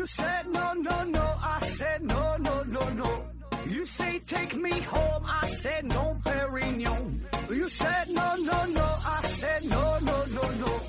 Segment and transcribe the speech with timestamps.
[0.00, 1.20] You said no, no, no.
[1.20, 3.22] I said no, no, no, no.
[3.66, 5.22] You say take me home.
[5.26, 7.20] I said no, Perignon.
[7.50, 8.80] You said no, no, no.
[8.80, 10.80] I said no, no, no, no.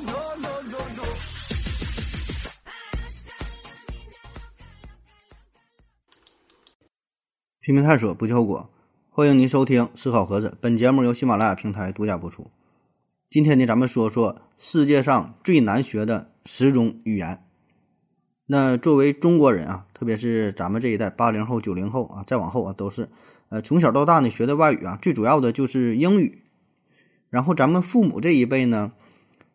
[0.00, 1.02] No, no, no, no.
[7.62, 8.70] 拼命探索不计后果，
[9.10, 10.56] 欢迎您收听思考盒子。
[10.60, 12.48] 本节目由喜马拉雅平台独家播出。
[13.28, 17.42] 今天呢，咱们说说世界上最难学的十种语言。
[18.48, 23.08] 那作为中国人啊，特别是咱们这一代八零后、九零后啊，再往后啊，都是
[23.48, 26.42] 呃从小到大呢学的外语啊，最主要的就是英语。
[27.28, 28.92] 然后咱们父母这一辈呢，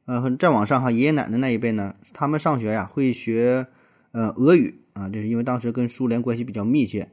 [0.03, 3.67] 呃，再往上哈，爷爷奶奶那一辈呢，他们上学呀会学
[4.11, 7.07] 呃俄语啊，这是因为当时跟苏联关系比较密切。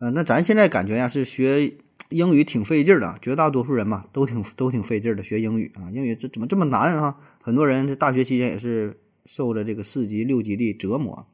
[0.00, 1.72] 呃，那咱现在感觉呀是学
[2.10, 7.16] 英语挺费劲儿的，绝大多数人嘛都挺都挺费劲儿的学英语啊，英语这怎么这么难啊？
[7.40, 9.00] 很多人在大学期间也是。
[9.28, 11.26] 受着这个四级六级的折磨，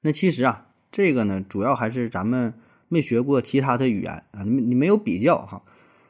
[0.00, 2.54] 那其实啊，这个呢，主要还是咱们
[2.86, 5.64] 没学过其他的语言啊，你你没有比较哈。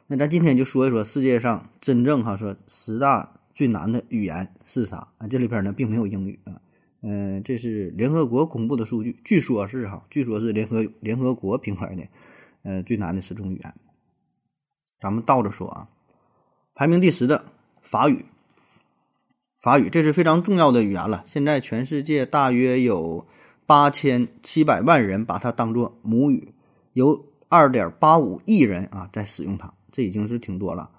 [0.05, 5.27] 那咱今天就说一说世界上真正哈说十大最难的语言是啥啊？
[5.27, 6.61] 这里边呢并没有英语啊，
[7.01, 12.07] 嗯，这是联合国公布的数据，据说是哈，据说是联合联合国评出来的，
[12.61, 13.73] 呃，最难的十种语言。
[14.99, 15.89] 咱们倒着说啊，
[16.75, 17.43] 排名第十的
[17.81, 18.23] 法语。
[19.61, 21.23] 法语这是非常重要的语言了。
[21.27, 23.27] 现在全世界大约有
[23.67, 26.51] 八千七百万人把它当做母语，
[26.93, 30.89] 有二点八五亿人啊在使用它，这已经是挺多了。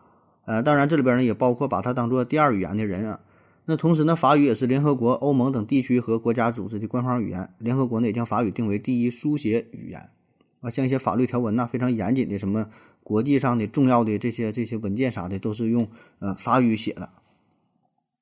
[0.44, 3.18] 呃，当然这里边呢也包括把它当做第二语言的人啊。
[3.64, 7.50] 那同时呢，法语也是联合国、欧盟等地区和国家组织的官方语言。
[7.58, 10.08] 联合国呢也将法语定为第一书写语言
[10.60, 10.70] 啊。
[10.70, 12.68] 像一些法律条文呐，非常严谨的什么
[13.02, 15.88] 国际上的重要的这些这些文件啥的，都是用
[16.20, 17.08] 呃法语写的。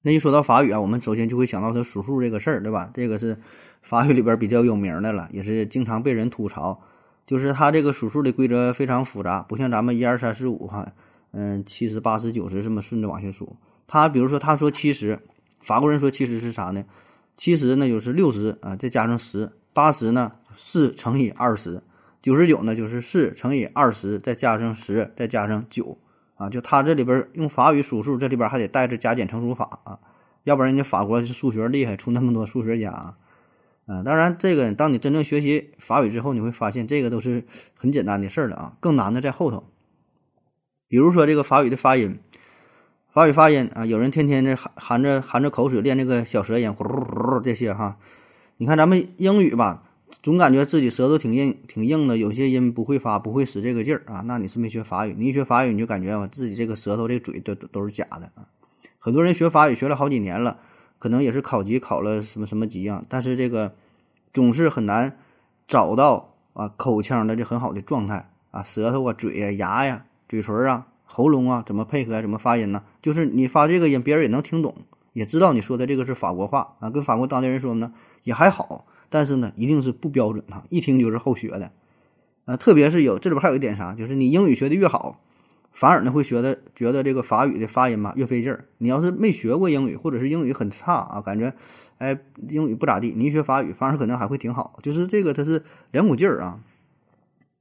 [0.03, 2.91] 那一说到法语啊，我们首先就会想到它数数这个事儿，对吧？
[2.95, 3.37] 这个是
[3.83, 6.81] 法语里边比较有名的了，也是经常被人吐槽。
[7.27, 10.91] 就是它这个数数的规则非常复杂，不像咱们一二三四五哈，
[11.33, 13.57] 嗯，七十八十九十这么顺着往下数。
[13.87, 15.19] 他比如说他说七十，
[15.61, 16.85] 法国人说七十是啥呢？
[17.37, 21.83] 七十那就是六十啊，再加上十；八十呢，四乘以二十；
[22.21, 25.99] 九十九呢，就是四乘以二十再加上十再加上九。
[26.41, 29.99] 啊，就他这里边用法语数数，这里边还得带着加减乘除法啊，
[30.45, 33.19] 要不然人家法国数学厉害，出那么多数学家啊。
[33.85, 39.65] 啊，当然这个当你真正学习法语之后，你会发现这个都是很简单的事儿了啊，更难的在后头。
[40.89, 42.19] 比如说这个法语的发音，
[43.13, 47.99] 法语发音啊，有人天天的含含着含着口水练这个小舌音，呼呼这些哈。
[48.57, 49.83] 你看咱们英语吧。
[50.23, 54.23] 总感觉自己舌头挺硬，挺硬的，有些音不会发，不会使这个劲儿啊。
[54.27, 58.49] 那你是没学法语，你一学法语你就感觉我自己这个舌头、这嘴都都是假的啊。
[58.99, 60.59] 很多人学法语学了好几年了，
[60.99, 63.75] 可能也是考级考了什么什么级啊，但是这个
[64.33, 65.19] 总是很难
[65.67, 72.83] 找到啊口腔的这很好的状态啊，舌头啊、嘴呀、牙呀、嘴唇啊、喉咙啊怎么配合、怎么发音呢？
[73.01, 74.75] 就是你发这个音，别人也能听懂，
[75.15, 77.93] 也知道你说的这个是法国话啊，跟法国当地人说呢
[78.25, 78.85] 也还好。
[79.11, 81.73] 但是呢，一定是不标准哈，一听就是后学的，
[82.47, 85.21] 啊，特别是有这里边还有一点啥，就是你英语学的越好，
[85.73, 88.65] 反而呢会学的觉得这个法语的发音吧越费劲儿。
[88.79, 91.53] 你要是没学过英语，或者是英语很差啊，感觉
[91.99, 94.79] 哎英语不咋地，你一学法语反而可能还会挺好。
[94.83, 96.61] 就是这个它是两股劲儿啊。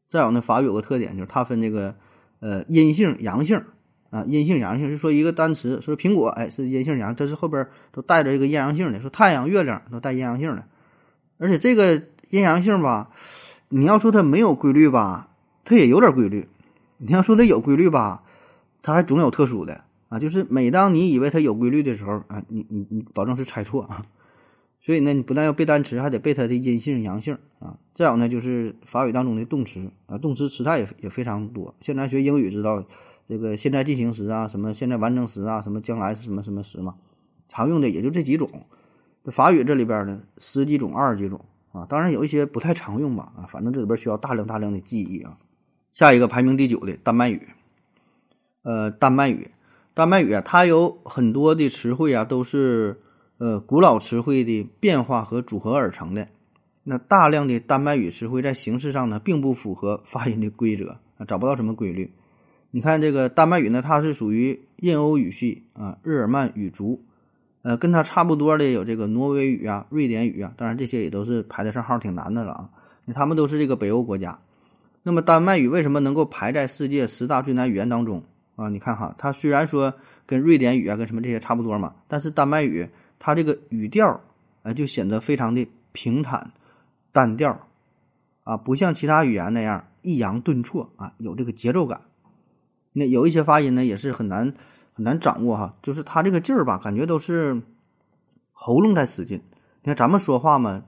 [0.07, 1.95] 再有呢，法语有个特点就是它分这个
[2.39, 3.63] 呃阴性阳性
[4.09, 10.65] 啊，阴性阳性，就说一个单词说苹果，哎是阴性阳，这是后边都带着一个阴阳性的，说太阳月亮都带阴阳性的。
[11.39, 13.09] 而且这个阴阳性吧，
[13.69, 15.29] 你要说它没有规律吧，
[15.63, 16.43] 它也有点规律；
[16.97, 18.23] 你要说它有规律吧，
[18.81, 20.19] 它还总有特殊的啊。
[20.19, 24.05] 就是每当你以为它有规律的时候啊，你你你保证是猜错啊。
[24.81, 27.77] 所以呢，你不但要背单词，还得背它的阴性阳性啊。
[27.93, 31.73] 再有呢，就是法语当中的动词啊，动词词态也也非常多。
[31.79, 32.85] 现在学英语知道
[33.27, 36.95] 这个现在进行时啊，什么现在完成时啊，什么将来是什么什么时嘛，
[37.47, 38.49] 常用的也就这几种。
[39.23, 45.37] 这法语这里边呢，十几种、二十几种啊，当然有一些不太常用吧啊，反正这里边需要大量大量的记忆啊。
[45.93, 47.49] 下一个排名第九的丹麦语，
[48.61, 49.49] 呃，丹麦语，
[49.93, 53.01] 丹麦语啊，它有很多的词汇啊，都是
[53.37, 56.29] 呃古老词汇的变化和组合而成的。
[56.83, 62.13] 那大量的丹麦语词汇在形式上呢，并不符合发音的规则啊，找不到什么规律。
[62.71, 67.03] 你看这个丹麦语呢，它是属于印欧语系啊，日耳曼语族。
[67.61, 72.69] 呃，跟它差不多的有这个挪威语啊、瑞典语啊，当然这些也都是排得上号挺难的了啊。
[73.13, 74.39] 他们都是这个北欧国家。
[75.01, 78.23] 那么丹麦语为什么能够排在世界十大最难语言当中
[78.55, 78.69] 啊？
[78.69, 79.93] 你看哈，它虽然说
[80.25, 84.21] 跟瑞典语啊、跟什么这些差不多嘛，但是丹麦语它这个语调
[84.61, 86.51] 啊，就显得非常的平坦、
[87.11, 87.67] 单调，
[88.43, 92.01] 啊，不像其他语言那样抑扬顿挫啊，有这个节奏感。
[92.93, 94.53] 那有一些发音呢，也是很难
[94.99, 97.61] 很难掌握哈，就是它这个劲儿吧，感觉都是
[98.51, 99.41] 喉咙在使劲。
[99.81, 100.83] 你看咱们说话嘛，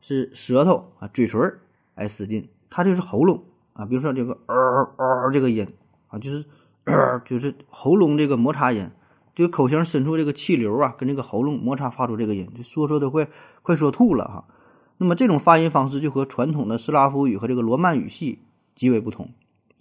[0.00, 1.60] 是舌头啊、嘴唇儿
[1.94, 3.44] 哎使劲，它就是喉咙
[3.74, 3.86] 啊。
[3.86, 4.56] 比如说这个嗷
[4.96, 5.64] 嗷这个音
[6.08, 6.44] 啊，就是
[7.24, 8.90] 就是喉咙这个摩擦音，
[9.32, 13.28] 就口型深处这个气流啊，跟这个喉咙摩擦发出这个音，就说说都会
[13.62, 14.44] 快说吐了哈。
[14.98, 18.40] 那么这种发音方式就和传统的斯拉夫语和这个罗曼语系
[18.74, 19.30] 极为不同。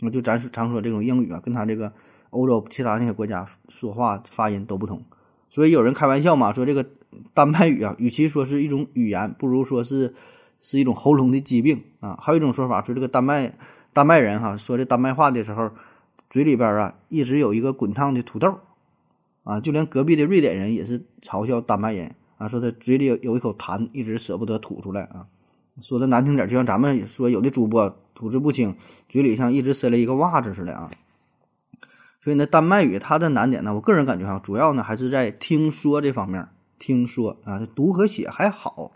[0.04, 1.92] 那就咱常说这种英语啊，跟他这个
[2.32, 5.02] 欧洲其他那些国家说话发音都不同。
[5.50, 6.86] 所以有人开玩笑嘛，说这个
[7.34, 10.14] 丹麦语啊，与其说是一种语言，不如说是
[10.62, 12.18] 是一种喉咙的疾病啊。
[12.22, 13.54] 还有一种说法说，这个丹麦
[13.94, 15.70] 丹麦人哈说这丹麦话的时候，
[16.30, 18.60] 嘴里边啊一直有一个滚烫的土豆
[19.44, 25.28] 啊，就连隔壁的瑞典人也是嘲笑丹麦人啊，说他嘴里有有一口痰，一直舍不得吐出来啊。
[25.82, 28.76] 说的难听点，就像咱们说有的主播吐字不清，
[29.10, 30.92] 嘴里像一直塞了一个袜子似的啊。
[32.24, 36.48] 所以呢，丹麦语它的难点呢，我个人感觉哈，主要呢还是在听说这方面。
[36.84, 38.94] 听说啊，读和写还好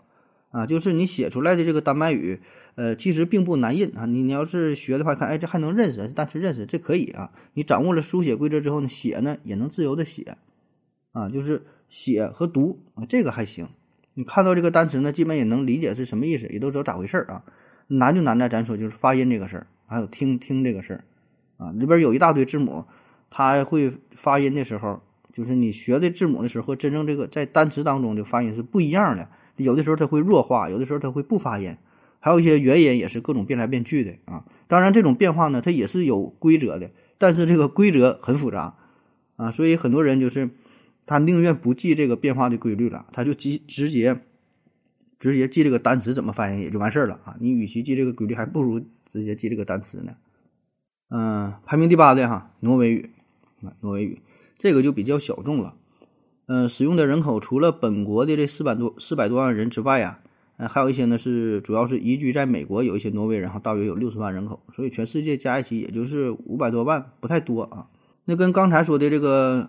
[0.50, 2.40] 啊，就是你写出来的这个丹麦语，
[2.74, 4.06] 呃，其实并不难认啊。
[4.06, 7.30] 你你要是学的话，看哎，这还能认识，单词认识，这可以啊。
[7.54, 10.36] 你掌握了书写规则之后呢，写呢也能自由的写
[11.12, 13.68] 啊，就是写和读啊，这个还行。
[14.14, 17.44] 你看到这个单词呢，基本也能理解是什么意思，也都知道咋回事儿啊。
[17.86, 21.04] 难就难在咱说就是发音这个事儿，还有听听这个事儿
[21.56, 21.70] 啊。
[21.70, 22.84] 里边有一大堆字母，
[23.30, 25.00] 它会发音的时候。
[25.32, 31.76] 就是你学的字母的时候和真正这个在单词当中的发音是不一样的，有的时候它会弱化，有的时候它会不发音，
[32.20, 34.46] 还有一些元音也是各种变来变去的啊。
[34.66, 38.76] 当然这种变化呢，它也是有规则的，但是这个规则很复杂
[39.36, 40.48] 啊，所以很多人就是
[41.04, 44.18] 他宁愿不记这个变化的规律了，他就记直接
[45.18, 47.36] 直接记这个单词怎么发音也就完事儿了啊。
[47.40, 50.16] 你与其记这个规律，还不如直接记这个单词呢。
[51.10, 53.10] 嗯，排名第八的哈，挪威语，
[53.80, 54.22] 挪威语。
[54.58, 55.74] 这个就比较小众了，
[56.46, 60.20] 嗯，使用的人口除了本国的这四百多四百多万人之外呀，
[60.56, 67.88] 呃，还有一些呢是主要是移居在美国，有一些挪威人哈，大约有六十万人口，所以全世界加一起也就是五百多万，不太多啊。
[68.24, 69.68] 那跟刚才说的这个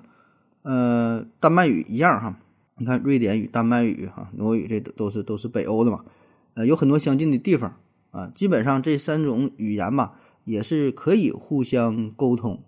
[0.62, 2.40] 呃丹麦语一样哈，
[2.78, 6.06] 你看瑞典语、丹麦语哈、挪威语这都都是都是北欧的嘛，
[6.54, 7.76] 呃，有很多相近的地方
[8.12, 10.14] 啊，基本上这三种语言吧
[10.46, 12.64] 也是可以互相沟通。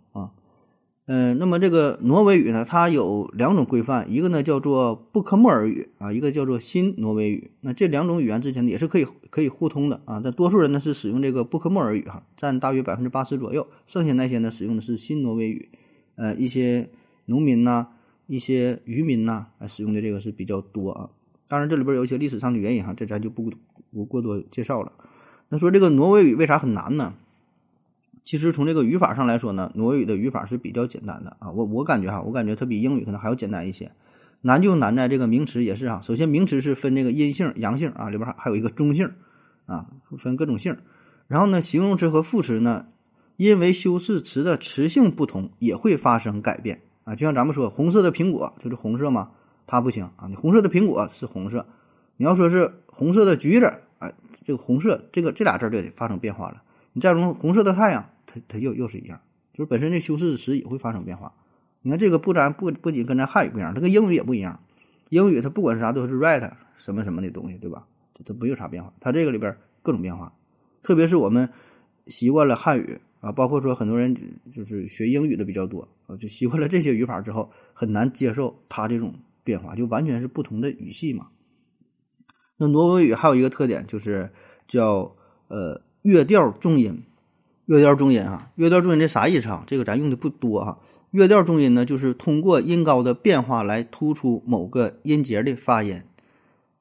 [1.11, 7.49] 嗯，那么这个挪威语呢，它有两种规范，一个呢叫做布克莫尔语啊，一个叫做新挪威语。
[7.61, 10.21] 那这两种语言之间也是可以可以互通的啊。
[10.23, 15.69] 但多数人呢是使用这个布克莫尔语哈，占大约百分之八十左右，剩下那些呢使用的是新挪威语。
[16.13, 16.87] 呃，一些
[17.25, 17.87] 农民呐，
[18.27, 21.09] 一些渔民呐，使用的这个是比较多啊。
[21.47, 23.51] 当然这里边有一些历史上的原因哈，这咱就不
[23.91, 24.91] 不过多介绍了。
[25.49, 27.15] 那说这个挪威语为啥很难呢？
[28.29, 31.49] 其实从这个语法上来说呢，挪威语的语法是比较简单的啊。
[31.49, 33.91] 我我感觉哈，我感觉它比英语可能还要简单一些。
[34.41, 35.99] 难就难在这个名词也是哈。
[36.03, 39.11] 首先名词是分这个阴性、阳性啊，里边还还有一个中性
[39.65, 40.77] 啊，分各种性。
[41.25, 42.85] 然后呢，形容词和副词呢，
[43.35, 47.15] 因为修饰词的词性不同，也会发生改变啊。
[47.15, 49.31] 就像咱们说红色的苹果就是红色嘛，
[49.65, 50.27] 它不行啊。
[50.29, 51.65] 你红色的苹果是红色，
[52.17, 54.13] 你要说是红色的橘子，哎，
[54.45, 56.61] 这个红色这个这俩字就得发生变化了。
[56.93, 58.07] 你再用红色的太阳。
[58.31, 59.19] 它它又又是一样，
[59.53, 61.33] 就是本身这修饰词也会发生变化。
[61.81, 64.59] 你看这个不咱不不仅跟咱汉语不一样，它跟英语也不一样。
[65.09, 67.87] 英语它不管是啥都是 right 什么什么的东西，对吧？
[68.13, 68.93] 它它没有啥变化。
[68.99, 70.31] 它这个里边各种变化，
[70.83, 71.49] 特别是我们
[72.05, 74.15] 习惯了汉语啊，包括说很多人
[74.53, 81.27] 就是学英语的比较多啊，就习惯了这些语法之后，很难接受它这种变化，就完全是不同的语系嘛。
[82.57, 84.31] 那挪威语还有一个特点就是
[84.67, 85.15] 叫
[85.47, 87.03] 呃乐调重音。
[87.69, 89.63] 乐调重音啊，乐调重音这啥意思啊？
[89.67, 90.79] 这个咱用的不多哈。
[91.11, 96.01] 乐调重音呢，就是通过音高的变化来突出某个音节的发音。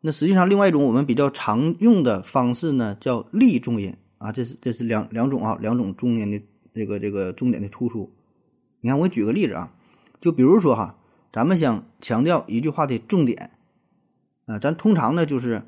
[0.01, 4.33] 那实际上，另外一种我们比较常用的方式呢，叫立重音啊。
[4.33, 6.41] 这是这是两两种啊，两种重音的
[6.73, 8.11] 这个这个重点的突出。
[8.81, 9.75] 你看，我举个例子啊，
[10.23, 10.97] 就比如说哈，
[11.31, 13.51] 咱们想强调一句话的重点
[14.47, 15.65] 啊，咱通常呢就是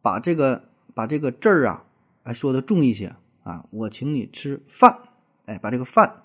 [0.00, 0.62] 把这个
[0.94, 1.84] 把这个字儿啊，
[2.22, 3.14] 哎说的重一些。
[3.46, 4.98] 啊，我请你吃饭，
[5.44, 6.24] 哎，把这个饭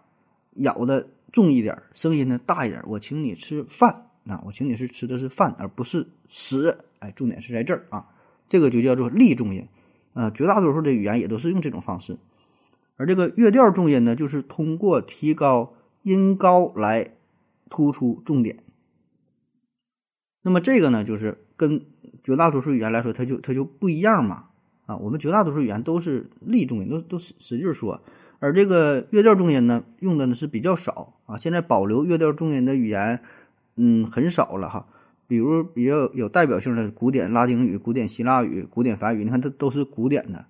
[0.54, 2.82] 咬的重一点，声音呢大一点。
[2.88, 8.08] 我请你吃饭，那我请你是吃的是饭，而不是屎，哎，重点是在这儿啊，
[8.50, 9.68] 这个就叫做立重音，
[10.14, 12.18] 啊，绝大多数的语言也都是用这种方式。
[12.96, 17.16] 而这个乐调重音呢，就是通过提高音高来
[17.70, 18.58] 突出重点。
[20.42, 21.46] 那么这个呢，就是。
[21.62, 21.86] 跟
[22.24, 24.48] 绝大多数语言来说，它就它就不一样嘛。
[24.92, 28.02] 啊，我们绝大多数语言都是立重音，都都使使劲说，
[28.40, 31.38] 而这个乐调重音呢，用的呢是比较少啊。
[31.38, 33.22] 现在保留乐调重音的语言，
[33.78, 34.88] 嗯，很少了哈。
[35.28, 40.46] 比如比较有代表性的古典拉丁语、古典希腊语、古典法语，你看它都是古典的。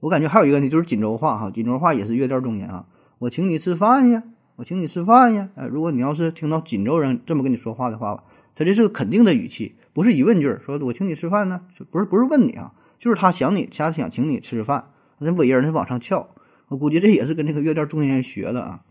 [0.00, 2.86] 我感觉还有一个呢，就是锦州话哈，锦州话也是乐调重音啊。
[3.18, 4.22] 我请你吃饭呀，
[4.56, 5.50] 我请你吃饭呀。
[5.54, 12.72] 呃，如果你要是听到锦州人这么跟你说话的话，他这是个肯定的语气，不是疑问句，说我请你吃饭呢，不是不是问你啊，
[13.02, 16.36] 就是他想你，他想请你吃饭，那尾音他往上翘。
[16.68, 18.84] 我估计这也是跟这个乐调中音学的啊。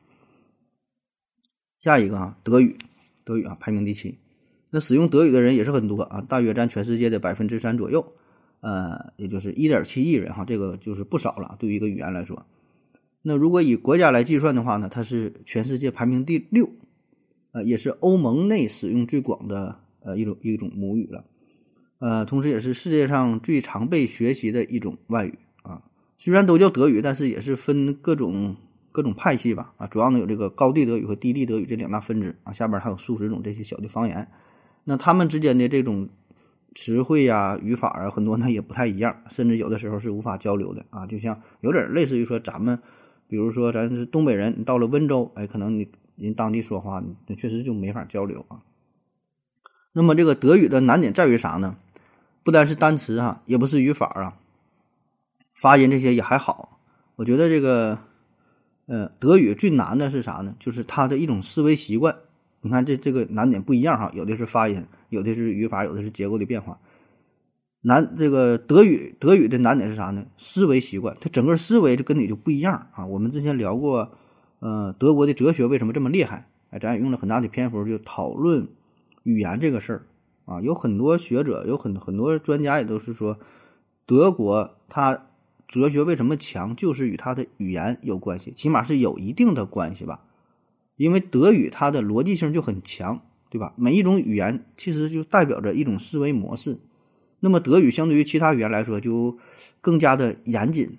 [1.79, 2.75] 下一个啊，德语，
[3.23, 4.19] 德语啊，排名第七。
[4.69, 8.11] 那使用德语的人也是很多啊，大约占全世界的百分之三左右。
[8.59, 11.55] 呃，也就是一点七亿人哈，这个就是不少了。
[11.57, 12.45] 对于一个语言来说，
[13.21, 16.69] 那如果以国家来计算的话呢，它是全世界排名第六，
[17.53, 21.23] 呃，也是欧盟内使用最广的呃一种一种母语了，
[22.01, 25.81] 呃，同时也是世界上最常被学习的一种外语啊。
[26.17, 28.57] 虽然都叫德语，但是也是分各种
[28.91, 34.27] 各种派系吧啊，主要呢有这个高地德语和低地德语这两大分支啊，下边还有数十种这些小的方言，
[34.83, 36.09] 那他们之间的这种。
[36.73, 41.05] 词汇呀、语法啊，很多呢也不太一样，甚至有的时候是无法交流的啊。
[41.05, 42.79] 就像有点类似于说咱们，
[43.27, 48.63] 比如说咱是东北人，你到了温州，哎，可能你人当地说话，那确实就没法交流啊。
[49.91, 51.75] 那么这个德语的难点在于啥呢？
[52.43, 54.37] 不单是单词哈，也不是语法啊，
[55.53, 56.79] 发音这些也还好。
[57.15, 57.99] 我觉得这个，
[58.87, 60.55] 呃，德语最难的是啥呢？
[60.57, 62.15] 就是它的一种思维习惯。
[62.61, 66.79] 你看这这个难点不一样哈，有的是发音，有的是语法，有的是结构的变化。
[67.81, 70.25] 难这个德语德语的难点是啥呢？
[70.37, 73.05] 思维习惯，它整个思维就跟你就不一样啊。
[73.05, 74.11] 我们之前聊过，
[74.59, 76.47] 呃，德国的哲学为什么这么厉害？
[76.69, 78.67] 哎，咱也用了很大的篇幅就讨论
[79.23, 80.05] 语言这个事儿
[80.45, 80.61] 啊。
[80.61, 83.37] 有很多学者，有很很多专家也都是说，
[84.05, 85.27] 德国它
[85.67, 90.21] 哲学为什么强，就是与它的语言有关系，起码是有一定的关系吧。
[90.97, 93.73] 因为德语它的逻辑性就很强，对吧？
[93.75, 96.77] 每一种语言其实就代表着一种思维模式。
[97.39, 99.35] 那么德语相对于其他语言来说就
[99.81, 100.97] 更加的严谨。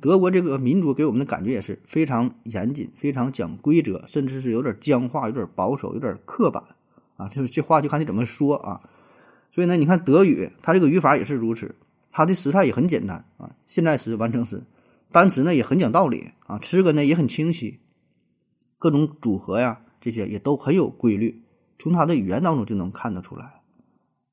[0.00, 6.62] 德国这个民族给我们的感觉也是非常严谨、非常讲规则，甚至是有点僵化、有点保守、有点刻板
[7.16, 7.28] 啊。
[7.28, 8.80] 就是这话就看你怎么说啊。
[9.50, 11.74] 所以呢，你看德语它这个语法也是如此，
[12.10, 14.62] 它的时态也很简单啊，现在时、完成时，
[15.10, 17.78] 单词呢也很讲道理啊，词根呢也很清晰。
[18.78, 21.42] 各种组合呀，这些也都很有规律，
[21.78, 23.60] 从它的语言当中就能看得出来，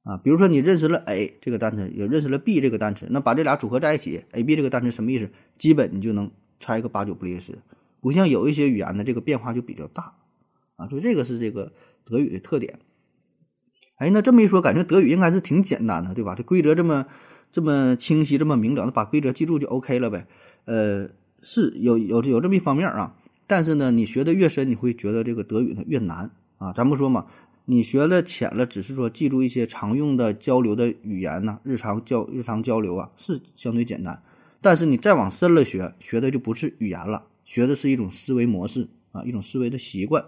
[0.03, 5.29] 啊，比如说你认识了 a 这个单词，也认识了 b 这个单词，那把这俩组合在一起，a b 这个单词什么意思？
[5.57, 7.59] 基本你就能猜个八九不离十。
[8.01, 10.15] 不像有一些语言呢，这个变化就比较大，
[10.77, 11.73] 啊，所以这个是这个
[12.09, 12.79] 德语的特点。
[13.97, 16.33] 哎，那这么一说，感觉德语应该是挺简单的，对吧？
[16.33, 17.05] 这规则这么
[17.51, 20.25] 这么清晰，这么明了，那把规则记住就 OK 了呗。
[20.65, 21.09] 呃，
[21.41, 23.15] 是有有有这么一方面啊。
[23.45, 26.71] 但是呢，你学的越深，你会觉得这个德语呢越难啊。
[26.71, 27.25] 咱不说嘛，
[27.65, 34.21] 你学的浅了，只是说记住一些常用的交流的语言呐，日常交日常交流啊，是相对简单。
[34.61, 40.23] 但是你再往深了学，学的就不是语言了，学的是一种思维模式啊，一种思维的习惯。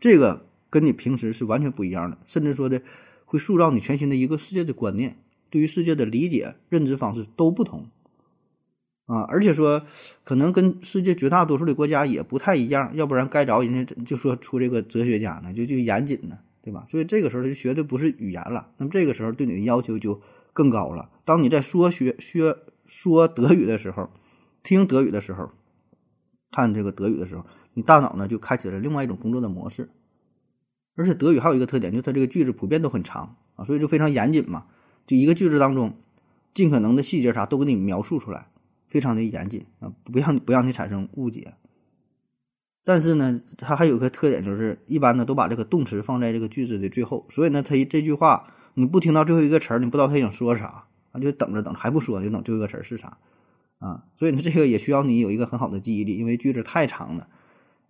[0.00, 2.82] 这个跟你平时是完全不一样的，甚至说的
[3.24, 5.16] 会塑造你全新的一个世界的观念，
[5.50, 7.86] 对于世界的理解、认知方式都不同。
[9.06, 9.86] 啊，而且说，
[10.24, 16.88] 可能跟世界绝大多数的国家也不太一样，要不然该着人家就说出这个哲学家呢，就就严谨呢，对吧？
[16.90, 20.20] 所以这个时候就学的不是语言了，那么这个时候对你的要求就
[20.52, 21.08] 更高了。
[21.24, 24.10] 当你在说学学说德语的时候，
[24.64, 25.50] 听德语的时候，
[26.50, 29.88] 看这个德语的时候，你大脑呢就开启了另外一种工作的模式。
[30.94, 34.66] 而且德语还有一个特点，就是它这个句子普遍都很长啊，所以就非常严谨嘛，
[35.06, 35.96] 就一个句子当中，
[36.52, 38.48] 尽可能的细节啥都给你描述出来。
[38.86, 41.54] 非常的严谨啊，不让不让你产生误解。
[42.84, 53.18] 但是呢，它还有个特点，就是一般呢都把这个动词放在这个句子的最后，所以呢，他这句话你不听到最后一个词儿，你不知道他想说啥，啊，就等着等着还不说，就等最后一个词儿是啥
[53.80, 54.04] 啊。
[54.16, 57.26] 所以呢，这个也需要你有一个很好的记忆力，因为句子太长了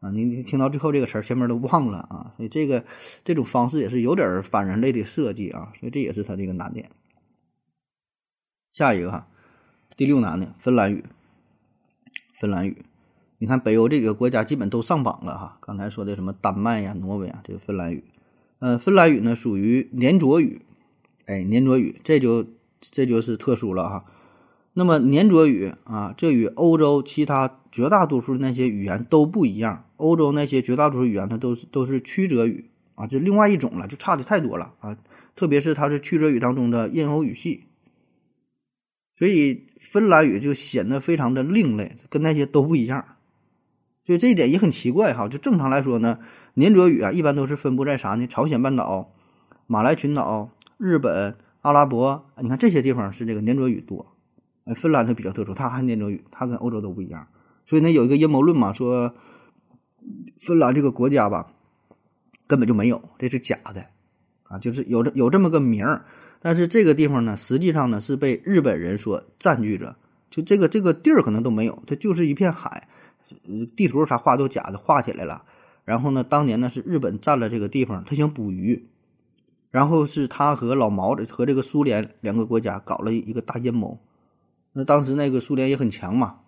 [0.04, 2.34] 啊，你你听到最后这个词儿，前面都忘了啊。
[2.36, 2.84] 所以这个
[3.24, 6.90] 这种方式也是有点反人类的设计啊，所以这也是它这个难点。
[8.72, 9.28] 下一个哈。
[9.96, 11.04] 第六难的芬兰语，
[12.40, 12.84] 芬兰语，
[13.38, 15.58] 你看北欧这几个国家基本都上榜了哈。
[15.60, 18.02] 刚才说的什么丹麦呀、挪威啊，这个芬兰语，
[18.58, 20.62] 呃，芬兰语呢属于黏着语，
[21.26, 22.44] 哎，黏着语，这就
[22.80, 24.04] 这就是特殊了哈。
[24.72, 29.86] 那么黏着语啊，这与欧洲其他绝大多数那些语言都不一样。
[29.96, 34.96] 欧洲那些绝大多数语言它都是都是曲折语啊，就另外一种了，就差的太多了啊。
[35.34, 37.64] 特别是它是曲折语当中的印欧语系，
[39.16, 43.04] 所以芬兰语就显得非常的另类，跟那些都不一样。
[44.04, 45.26] 所以这一点也很奇怪哈。
[45.26, 46.20] 就正常来说呢，
[46.54, 48.28] 黏着语啊，一般都是分布在啥呢？
[48.28, 49.12] 朝鲜半岛、
[49.66, 54.14] 马来群岛、日本、阿拉伯，你看这些地方是这个黏着语多。
[54.64, 57.26] 哎，芬兰它比较特殊，它还黏着语，它跟欧洲都不一样。
[57.66, 59.14] 所以呢，有一个阴谋论嘛，说
[60.38, 61.52] 芬兰这个国家吧，
[62.46, 63.86] 根本就没有，这是假的
[64.42, 66.04] 啊，就是有这有这么个名儿，
[66.40, 69.96] 但是这个地方呢，实际上呢是被日本人所占据着，
[70.28, 72.86] 就这个这个地儿可能都没有，它就是一片海，
[73.74, 75.42] 地图啥画都假的，画起来了。
[75.86, 78.86] 然后呢，当年呢是日本占了这个地方，他想捕鱼，
[79.70, 83.98] 然后是他和老毛的和这个苏联两个国家搞了一个大阴谋。
[84.72, 86.40] 那当时那个苏联也很强嘛。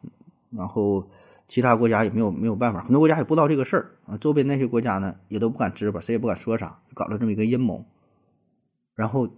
[0.56, 1.08] 然后
[1.46, 4.16] 其他国家也没有没有办法，很多国家也不知道这个事儿啊。
[4.16, 7.84] 周边那些国家呢，也都不敢吱吧，谁也不敢说啥，搞了这么一个阴谋。
[8.94, 9.28] 然后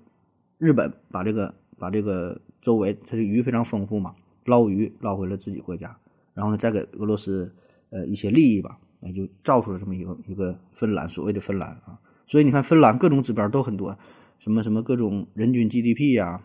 [0.57, 5.97] 日本把这个把这个周围它的鱼非常丰富嘛，捞鱼捞回了自己国家，
[6.33, 7.53] 然后呢再给俄罗斯
[7.91, 11.99] 呃一些利益吧，那就造出了这么一个一个芬兰，所谓的芬兰啊。
[12.27, 13.99] 所以你看芬兰各种指标都很多，
[14.39, 16.43] 什么什么各种人均 GDP 呀，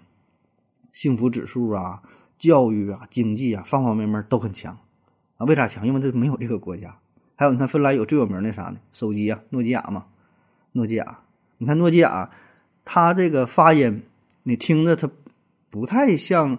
[0.91, 2.01] 幸福指数啊。
[2.43, 4.77] 教育啊，经济啊，方方面面都很强，
[5.37, 5.87] 啊，为啥强？
[5.87, 6.93] 因为它没有这个国家。
[7.37, 8.75] 还有你看，芬兰有最有名的啥呢？
[8.91, 10.07] 手机啊，诺基亚嘛，
[10.73, 11.19] 诺基亚。
[11.57, 12.29] 你看诺基亚，
[12.83, 14.03] 它这个发音，
[14.43, 15.09] 你听着它
[15.69, 16.57] 不太像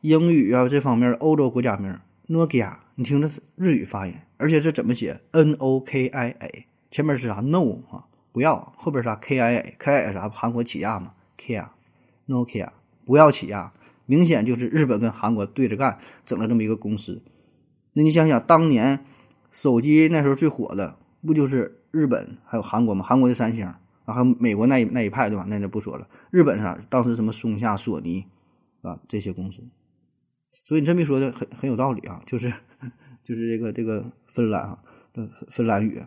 [0.00, 1.96] 英语啊这方面欧洲国家名。
[2.26, 10.28] 诺基亚，你听着日语发音，而且这怎么写？N O K I A，前面是啥？No 啊，不要，后边啥？K I A，K I A 啥？
[10.28, 12.70] 韩国起亚嘛？Kia，Nokia，
[13.06, 13.72] 不要起亚。
[14.10, 17.22] 明显就是日本跟韩国对着干，整了这么一个公司。
[17.92, 19.04] 那你想想，当年
[19.52, 23.04] 手机那时候最火的不就是日本还有韩国吗？
[23.04, 25.44] 韩国的三星，啊，还有美国那一那一派对吧？
[25.48, 26.08] 那就不说了。
[26.32, 28.26] 日本上当时什么松下、索尼
[28.82, 29.62] 啊这些公司，
[30.64, 32.52] 所以你这么一说的很很有道理啊，就是
[33.22, 34.78] 就是这个这个芬兰啊，
[35.14, 36.02] 芬芬兰语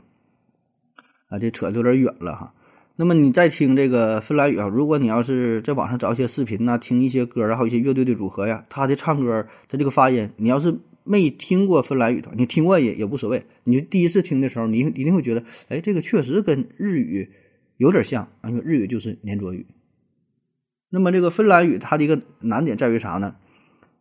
[1.30, 2.54] 啊，这扯的有点远了哈。
[2.96, 13.44] 那么你再听这个芬兰语啊，如果你要是在网上找一些视频呐，听一些歌然后一些乐队的组合呀，他的唱歌，他这个发音，你要是没听过芬兰语的，你听过也也无所谓。
[13.64, 17.32] 你第一次听的时候，你一定会觉得，哎，这个确实跟日语
[17.78, 19.66] 有点像啊，因为日语就是黏着语。
[20.92, 23.36] 那么这个芬兰语它的一个难点在于啥呢？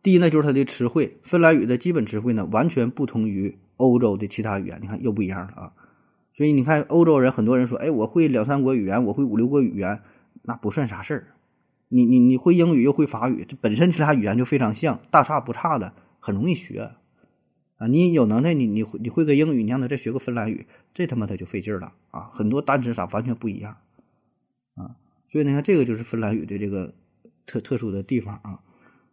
[0.03, 5.73] 第一呢，就是它的词汇，芬兰语的基本词汇呢，完全不同于欧洲的其他语言，你看又不一样了啊。
[6.33, 10.01] 所以你看，欧洲人很多人说：“哎，我会两三国语言，我会五六国语言，
[10.41, 11.27] 那不算啥事儿。
[11.89, 16.95] 你你你会英语又会法语，这本身这俩语言就非常像，大差不差的，很容易学
[17.77, 17.85] 啊。
[17.85, 22.31] 你有能耐，你你会你会个英语，你让他再学个芬兰语，这他妈他就费劲了啊！
[22.33, 23.77] 很多单词啥完全不一样
[24.73, 24.95] 啊。
[25.27, 26.95] 所以你看，这个就是芬兰语的这个
[27.45, 28.59] 特特殊的地方啊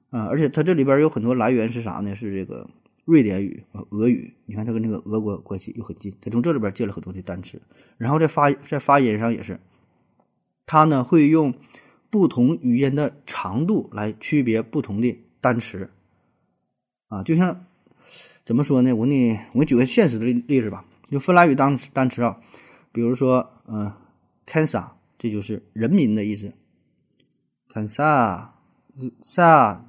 [0.09, 0.25] 啊！
[0.25, 2.15] 而且它这里边有很多来源是啥呢？
[2.15, 2.71] 是这个。
[3.05, 7.61] 瑞典语啊，俄语，你看它跟那个俄国关系又很近，它从这里边借了很多的单词，
[7.99, 9.59] 然后在发在发音上也是，
[10.67, 11.55] 它呢会用
[12.11, 15.91] 不同语音的长度来区别不同的单词，
[17.09, 17.67] 啊，就像
[18.45, 18.93] 怎么说呢？
[18.95, 22.41] 我给你我给你举个现实的例子吧，就芬兰语单单词啊，
[22.93, 23.93] 比如说嗯
[24.47, 26.53] ，kansa，这就是人民的意思
[27.73, 28.51] ，kansa，sa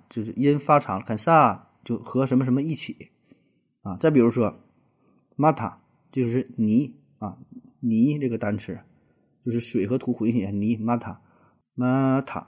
[0.10, 3.10] 就是音发长，kansa 就和什么什么一起。
[3.82, 4.60] 啊，再比如说
[5.38, 5.74] ，mat，
[6.12, 7.38] 就是泥啊，
[7.80, 8.80] 泥这个单词
[9.44, 12.46] 就是水和土混一起泥，mata，mata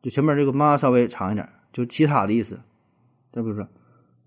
[0.00, 2.60] 就前面这个 ma 稍微长一点，就其他的意思。
[3.32, 3.66] 再比如说，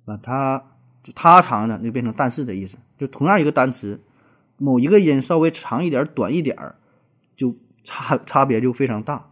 [0.03, 0.61] 把它
[1.03, 4.01] 就它长的就变成但是的意思，就同样一个单词，
[4.57, 6.75] 某一个音稍微长一点、短一点儿，
[7.37, 9.30] 就差差别就非常大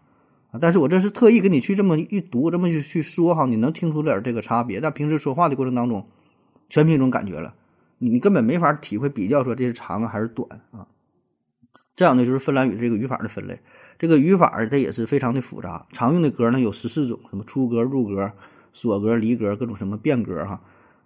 [0.51, 0.59] 啊。
[0.61, 4.79] 但是我这是特意给你去这么一读，这么去去说哈，你能听出点这个差别。
[4.79, 6.07] 但平时说话的过程当中。
[6.71, 7.55] 全凭一种感觉了，
[7.97, 10.85] 你你根本没法体会比较说这是长还是短啊。
[11.95, 13.59] 这样呢就是芬兰语这个语法的分类，
[13.97, 15.83] 这个语法它也是非常的复杂。
[15.91, 18.31] 常用的格呢有十四种，什么出格、入格、
[18.71, 20.61] 锁格、离格，各种什么变格哈，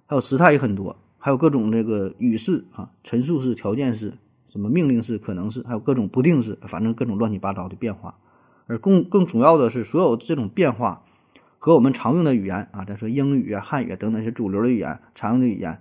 [0.06, 4.13] 还有时态也很多，还有各种这个语式啊，陈述式、条件式、
[4.49, 8.13] 什么命令式、可能式，还有各种不定式，反正各种乱七八糟的变化。
[8.67, 11.04] 而更更主要的是，所有这种变化。
[11.58, 15.80] 和我们常用的语言啊，咱说英语啊、汉语等等是主流的语言、常用的语言，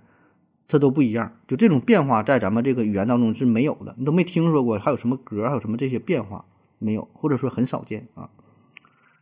[0.69, 1.33] 它都不一样。
[1.45, 6.45] 就这种变化在咱们这个语言当中是没有的，你都没听说过，还有什么格，还有什么这些变化
[6.79, 8.29] 没有，或者说很少见啊。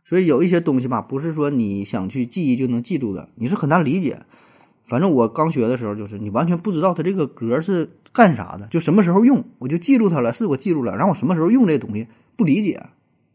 [0.04, 4.20] 所以有一些东西吧，不是说你想去记忆就能记住的，你是很难理解。
[4.84, 12.80] 反正我刚学的时候，就是你完全不知道它这个格是干啥的，就什么时候用，我就记住它了，是我记住了，然后我什么时候用这东西不理解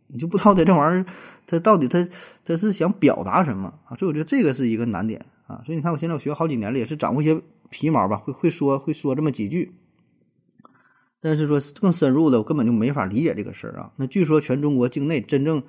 [0.08, 1.06] 你就不知道他这玩意儿
[1.46, 2.08] 他到底他
[2.44, 3.96] 他是想表达什么啊？
[3.96, 5.62] 所以我觉得这个是一个难点啊。
[5.66, 9.74] 所以你看，我现在我学好几年了，也是掌握一些皮毛吧，会会说会说这么几句。
[11.20, 13.92] 但是说更深入的，我根本就没法理解这个事儿啊。
[13.98, 15.64] 那据说全中国境内真正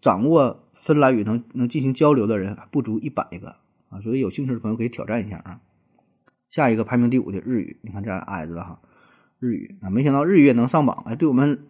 [0.00, 3.56] 掌握芬兰语能能进行交流的人不足一百个
[3.90, 5.60] 啊，所以有兴趣的朋友可以挑战一下啊。
[6.48, 8.80] 下一个排名第五的日语，你看这样挨着哈，
[9.40, 11.66] 日语啊，没想到日语也能上榜哎，对我们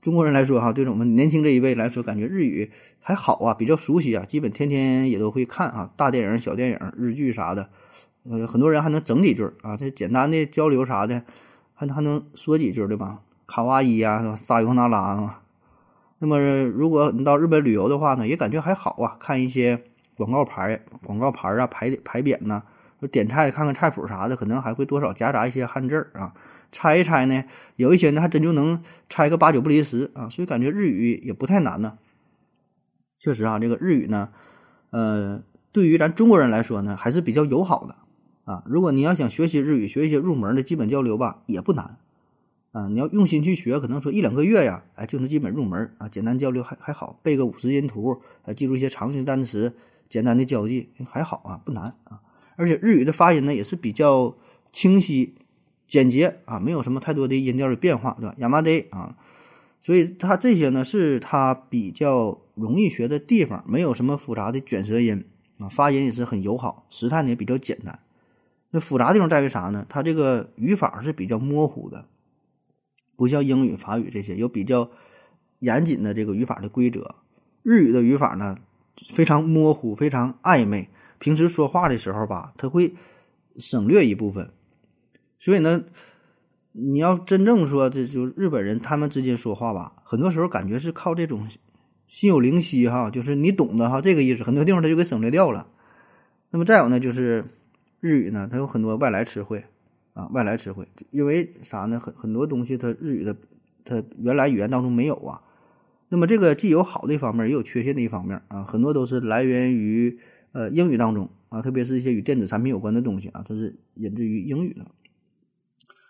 [0.00, 7.68] 中国人来说哈，对我们年轻这一辈来说，感觉日语还好啊，比较熟悉啊，基本天天也都会看啊，大电影、小电影、日剧啥的，
[8.24, 11.22] 呃，很多人还能整几句啊，这简单的交流啥的。
[11.76, 13.18] 还还能说几句对吧？
[13.48, 14.36] 卡哇伊呀，是吧？
[14.36, 15.38] 撒尤那拉嘛。
[16.20, 19.16] 那么如果你到日本旅游的话呢，也感觉还好啊。
[19.18, 19.82] 看一些
[20.16, 22.62] 广告牌、广告牌啊、牌牌匾呐，
[23.10, 26.32] 点菜看看菜谱啥的，可能还会多少夹杂一些汉字啊。
[26.74, 27.44] 猜一猜呢，
[27.76, 30.28] 有一些呢还真就能猜个八九不离十啊。
[30.28, 31.98] 所以感觉日语也不太难呢。
[33.20, 34.30] 确实啊，这个日语呢，
[34.90, 37.96] 呃，对于咱中国人来说呢，还是比较友好的。
[38.44, 41.96] 啊，如果你要想学习日语，学一些入门的基本交流吧，也不难。
[42.72, 46.08] 啊，你要用心去学，可能说一两个月呀，哎，就能基本入门啊。
[46.08, 49.72] 简单交流还还好，背个五十音图，啊，记住一些常用单词，
[50.08, 52.20] 简单的交际还好啊，不难啊。
[52.56, 54.36] 而且日语的发音呢也是比较
[54.72, 55.34] 清晰、
[55.94, 58.34] 简洁啊，没有什么太多的音调的变化，对吧？
[58.38, 59.16] 亚麻得啊，
[59.80, 65.24] 所以它这些呢是它比较容易学的地方，没有什么复杂的卷舌音
[65.58, 68.00] 啊，发音也是很友好，时态呢也比较简单。
[68.72, 69.86] 那复杂地方在于啥呢？
[69.88, 72.06] 它这个语法是比较模糊的，
[73.14, 74.90] 不像英语、法语这些有比较
[75.60, 77.14] 严谨的这个语法的规则。
[77.62, 78.58] 日语的语法呢
[79.10, 80.88] 非常模糊、非常暧昧，
[81.20, 82.94] 平时说话的时候吧，它会
[83.58, 84.50] 省略一部分。
[85.44, 85.84] 所以呢，
[86.72, 91.46] 你要真正说这就日本人他们之间说话吧，很多时候感觉是靠这种
[92.08, 95.66] 心有灵犀哈，就是你懂的哈这个意思，很多地方他就给省略掉了。
[96.50, 97.44] 那么再有呢，就是。
[98.00, 99.64] 日语呢，它有很多外来词汇，
[100.12, 101.98] 啊，外来词汇，因为啥呢？
[101.98, 103.34] 很很多东西它日语的，
[103.82, 105.40] 它原来语言当中没有啊。
[106.10, 108.62] 那么这个既有好的一方面，也有缺陷的一方面啊。
[108.62, 110.18] 很多都是来源于
[110.52, 114.84] 呃英语当中啊，特别是一些与电子产品有关的东西啊，它是引自于英语的。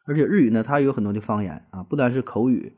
[0.05, 2.73] 而且日语呢，它也有很多的方言啊，不单是口语，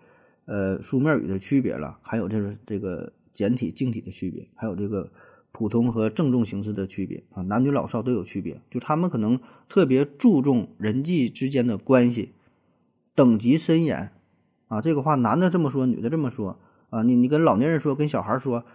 [0.47, 5.11] 呃，书面语的区别了，还有就是这个简体、静体的区别，还有这个。
[5.53, 8.61] 普通和郑重形式的区别啊，男女老少都有区别。
[8.71, 12.35] 就他们可能特别注重人际之间的关系，
[13.15, 14.13] 等级森严
[14.69, 14.83] 啊。
[14.83, 16.59] 这个话男的这么说，女的这么说
[16.91, 17.03] 啊。
[17.05, 18.67] 你你跟老年人说，跟小孩说，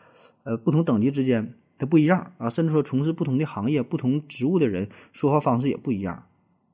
[0.41, 2.49] 呃，不同等级之间它不一样啊。
[2.49, 6.23] 甚至说从事不同的行业、不同职务的人说话方式也不一样。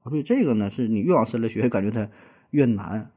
[0.10, 2.10] 所以这个呢，是你越往深了学，感觉它
[2.52, 3.12] 越难。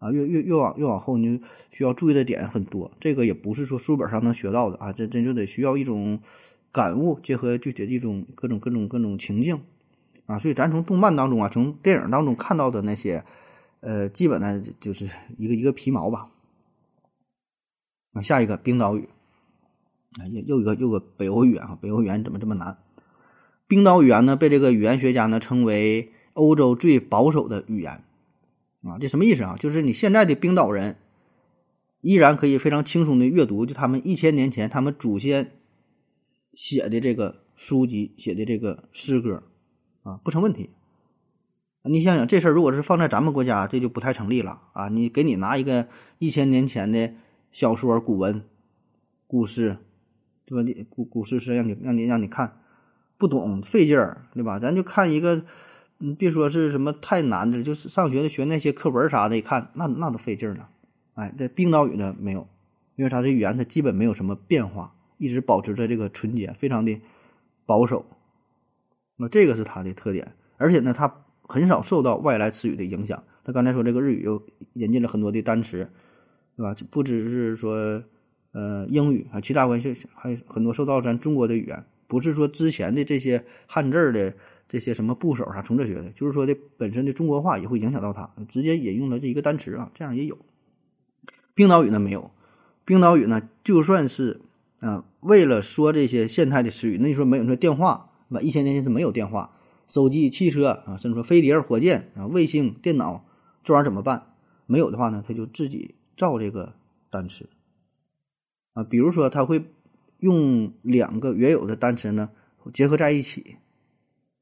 [0.00, 2.90] 啊，越越越往越往后，你就需要注意的点很多。
[3.00, 6.20] 这个也不是说书本上能学到的啊，这这就得需要一种
[6.70, 9.62] 感悟，结合具体的一种各种各种各种情境
[10.26, 10.38] 啊。
[10.38, 13.24] 所以咱从动漫当中啊，从电影当中看到的那些，
[13.80, 16.28] 呃，基本呢就是一个一个皮毛吧。
[18.12, 19.08] 啊，下一个冰岛语，
[20.18, 22.76] 啊，又又一个又个北欧语言啊，北欧语言怎么这么难？
[23.66, 28.04] 冰岛语言呢，被这个语言学家呢称为欧洲最保守的语言。
[28.82, 29.56] 啊，这什么意思啊？
[29.58, 30.96] 就是你现在的冰岛人
[32.02, 35.52] 依然可以非常轻松的阅读，就他们一千年前他们祖先
[36.52, 39.42] 写的这个书籍、写的这个诗歌，
[40.02, 40.68] 啊，不成问题。
[41.84, 44.88] 你想想，这事儿如果是放在咱们国家，这就不太成立了啊！
[44.88, 47.14] 你给你拿一个一千年前的
[47.52, 48.44] 小说、古文、
[49.26, 49.78] 古诗，
[50.44, 50.62] 对吧？
[50.62, 52.60] 你古古诗诗让你让你让你看，
[53.16, 54.58] 不懂费劲儿，对吧？
[54.58, 55.46] 咱就看一个。
[55.98, 60.68] 你别说是什么太难的，就是上学的学那些课文啥的，一看那那都费劲了。
[61.14, 62.46] 哎，这冰岛语呢没有，
[62.96, 67.00] 因为它的语言它基本没有什么变化，一直保持着这个纯洁，非常的
[67.64, 68.04] 保守。
[69.16, 73.22] 那这个是它的特点，而且呢，它很少受到外来词语的影响。
[73.44, 75.88] 他刚才说这个日语又引进了很多的单词，
[76.56, 76.74] 对吧？
[76.90, 78.02] 不只是说
[78.52, 84.34] 呃英语啊，其他关系还有很多受到咱中国的语言，不是说之前的这些汉字的。
[84.66, 90.38] 这些什么部首啥从这学的，就是说的本身的中国话也会影响到它，直接引用了这一个单词啊，这样也有。
[91.54, 92.30] 冰岛语呢没有，
[92.84, 94.40] 冰岛语呢就算是
[94.80, 98.40] 啊，为了说这些现代的词语，那你说没有说电话，那？
[98.40, 99.54] 一千年前是没有电话、
[99.86, 103.24] 手机、汽车啊，甚至说飞碟、火箭啊、卫星、电脑，
[103.62, 104.32] 这玩意儿怎么办？
[104.66, 106.74] 没有的话呢，他就自己造这个
[107.10, 107.48] 单词
[108.72, 109.64] 啊，比如说他会
[110.18, 112.30] 用两个原有的单词呢
[112.72, 113.56] 结合在一起。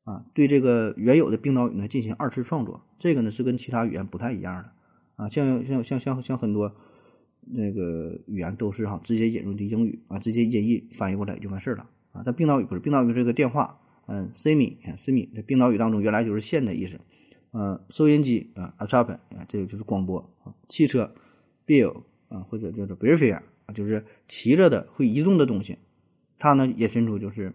[0.04, 4.70] 啊，对这个原有的冰岛语呢进行二次创作，这个呢是跟其他语言不太一样的
[5.16, 5.28] 啊。
[5.28, 6.74] 像像像像像很多
[7.40, 12.22] 那个语言都是哈直接引入的英语啊，直接音译翻译过来就完事儿了啊。
[12.24, 16.98] 但冰岛语不是，冰岛语这个电话，嗯，simi，simi 在冰岛语当中原来就是线的意思，
[17.52, 21.14] 呃，收音机啊 a t a p 啊，这个就是广播啊，汽车
[21.66, 25.78] ，bill 啊，或者叫做 b i r f i a 啊，就是骑着的会移动的东西，
[26.38, 27.52] 它呢衍生出就是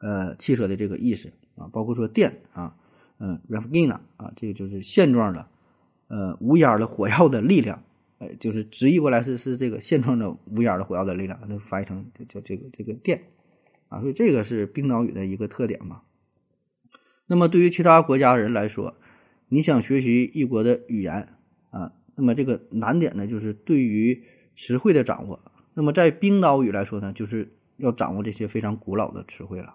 [0.00, 2.76] 呃汽车的这个意思啊，包括说电啊，
[3.18, 5.48] 嗯，rafgina 啊，这个就是现状的。
[6.10, 7.84] 呃，无烟的火药的力量，
[8.16, 13.24] 哎，就是直译过来是是这个现状的无烟的火药的力量，那翻译成就叫这个这个电，
[13.88, 16.00] 啊，所以这个是冰岛语的一个特点嘛。
[17.26, 18.96] 那么对于其他国家人来说，
[19.50, 21.28] 你想学习异国的语言
[21.68, 24.24] 啊，那么这个难点呢，就是对于
[24.56, 25.38] 词汇的掌握。
[25.74, 29.74] 那么在冰岛语来说呢，就是要掌握这些非常古老的词汇了。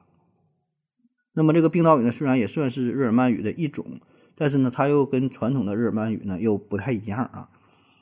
[1.34, 3.86] 那么这个冰岛语呢，虽然也算是日耳曼语的一种。
[4.36, 7.50] 但是呢，它又跟传统的日耳曼语呢又不太一样啊。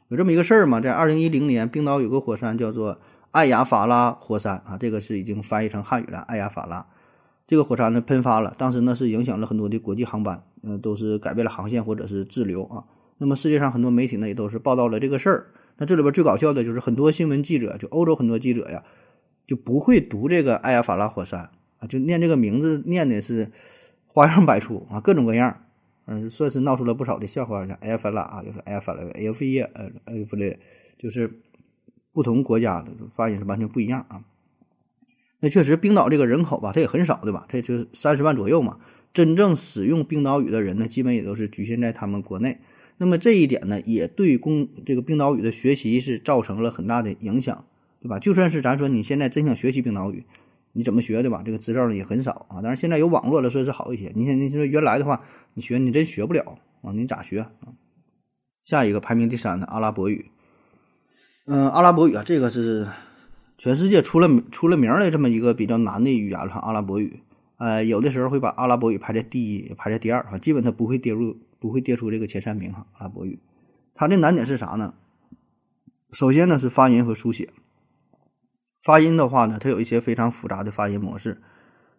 [0.08, 6.20] 有这么一个事儿嘛，在二零一零年，冰岛有个火山叫做艾雅法拉火山啊，这个是已经翻译成汉语了。
[6.20, 6.88] 艾雅法拉
[7.46, 12.86] 这个火山呢喷发了，当时呢是影响了很多的国际航班，嗯，都是改变了航线或者是滞留啊。
[13.18, 15.48] 那么世界上很多媒体呢也都是报道了这个事儿。
[15.78, 18.82] 那这里边最搞笑的就是很多新闻记者，就欧洲很多记者呀，
[19.46, 21.50] 就不会读这个艾亚法拉火山
[21.82, 23.52] 啊，就念这个名字念的是
[24.08, 25.66] 花样百出啊，各种各样。
[26.08, 30.60] 嗯，算是闹出了不少的笑话，像埃弗拉啊，就是埃弗拉、埃弗耶，呃，埃弗雷，
[30.98, 31.40] 就是
[32.12, 34.24] 不同国家的发音是完全不一样啊。
[35.42, 37.46] 那确实，冰岛这个人口吧，它也很少，对吧？
[37.48, 38.80] 它就三十万左右嘛。
[39.14, 42.60] 真正使用冰岛语的人呢，基本也都是局限在他们国内。
[42.98, 47.66] 那么这一点呢，也对公这个冰岛语的学习是造成了很大的影响，
[48.02, 48.18] 对吧？
[48.20, 50.26] 就算是咱说你现在真想学习冰岛语。
[50.74, 51.42] 你怎么学的吧？
[51.46, 52.62] 这个资料呢也很少啊。
[52.64, 54.12] 但是现在有网络了，说是好一些。
[54.16, 55.22] 你想，你说原来的话，
[55.54, 56.92] 你学你真学不了啊。
[56.94, 57.46] 你咋学？
[58.64, 60.30] 下一个排名第三的阿拉伯语，
[61.48, 62.88] 嗯，阿拉伯语啊，这个是
[63.58, 66.54] 全世界出了出了名的这么一个比较难的语言了。
[66.54, 67.22] 阿拉伯语，
[67.58, 72.86] 呃，有的时候会把阿拉伯语排在第一，排在第二啊，基本它不会跌入，不会跌出这个前三名哈。
[72.94, 73.40] 阿拉伯语，
[73.96, 74.94] 它的难点是啥呢？
[76.12, 77.50] 首先呢是发音和书写。
[78.82, 81.40] 发音的话呢，它有一些非常复杂的发音模式，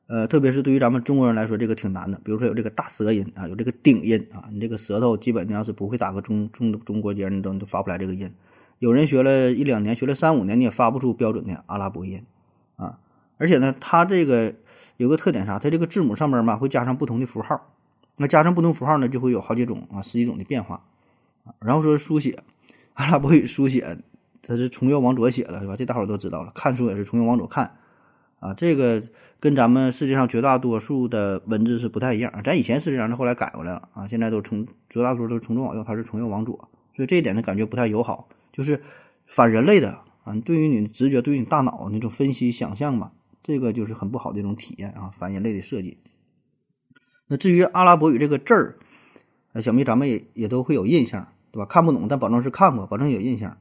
[0.08, 2.20] 呃，特别是对于咱们中国人来说，这个挺难的。
[2.24, 8.28] 比如说有这个大舌音啊，有这个顶音啊，你这个舌头基本你要是不会打个中中中国结，你都都发不来这个音。
[8.80, 12.24] 有人学了一两年，学了三五年，你也发不出标准的阿拉伯音
[12.74, 12.98] 啊。
[13.38, 14.52] 而且呢，它这个
[14.96, 15.60] 有个特点啥？
[15.60, 17.72] 它这个字母上面嘛会加上不同的符号，
[18.16, 20.84] 那加上不同符号呢，就会有好几种啊，十几种的变化
[21.44, 21.54] 啊。
[21.60, 22.42] 然后说书写，
[22.94, 23.98] 阿拉伯语书写。
[24.42, 25.76] 它是从右往左写的，是吧？
[25.76, 26.50] 这大伙儿都知道了。
[26.54, 27.76] 看书也是从右往左看，
[28.40, 29.00] 啊，这个
[29.38, 32.32] 跟咱们世界上绝大多数的文字是不太一样。
[32.42, 34.08] 咱以前是这样的，后来改过来了啊。
[34.08, 38.82] 现在都从绝大多数都是从左往右，它是从右往左，所以这一点呢，感觉不太友好，就是
[39.26, 40.34] 反人类的啊。
[40.44, 43.12] 对于你的直觉，对于你大脑那种分析想象嘛，
[43.44, 45.98] 这个就是很不好的一种体验啊，反人类的设计。
[47.28, 48.76] 那至于阿拉伯语这个字儿，
[49.62, 51.66] 想必咱们也也都会有印象，对吧？
[51.66, 53.56] 看不懂，但保证是看过，保证有印象。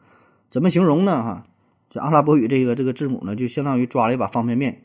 [0.51, 1.23] 怎么形容呢？
[1.23, 1.47] 哈，
[1.89, 4.81] 这阿拉伯语这个这个字母呢，就相当于抓了一把方便面，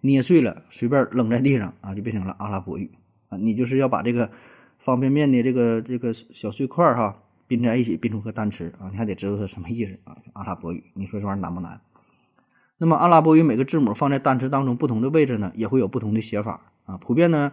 [0.00, 2.90] 捏碎了，随便扔在地上啊，就变成了阿拉伯语
[3.28, 3.36] 啊。
[3.36, 4.30] 你就是要把这个
[4.78, 10.16] 方便面的这个这个小碎块哈拼在一起，拼出个单词啊，你还得知道它什么意思啊。
[10.32, 11.78] 阿拉伯语，你说这玩意儿难不难？
[12.78, 16.96] 那么阿拉伯语每个字母放在单词当中不同的位置呢，也会有不同的写法啊。
[16.96, 17.52] 普遍呢，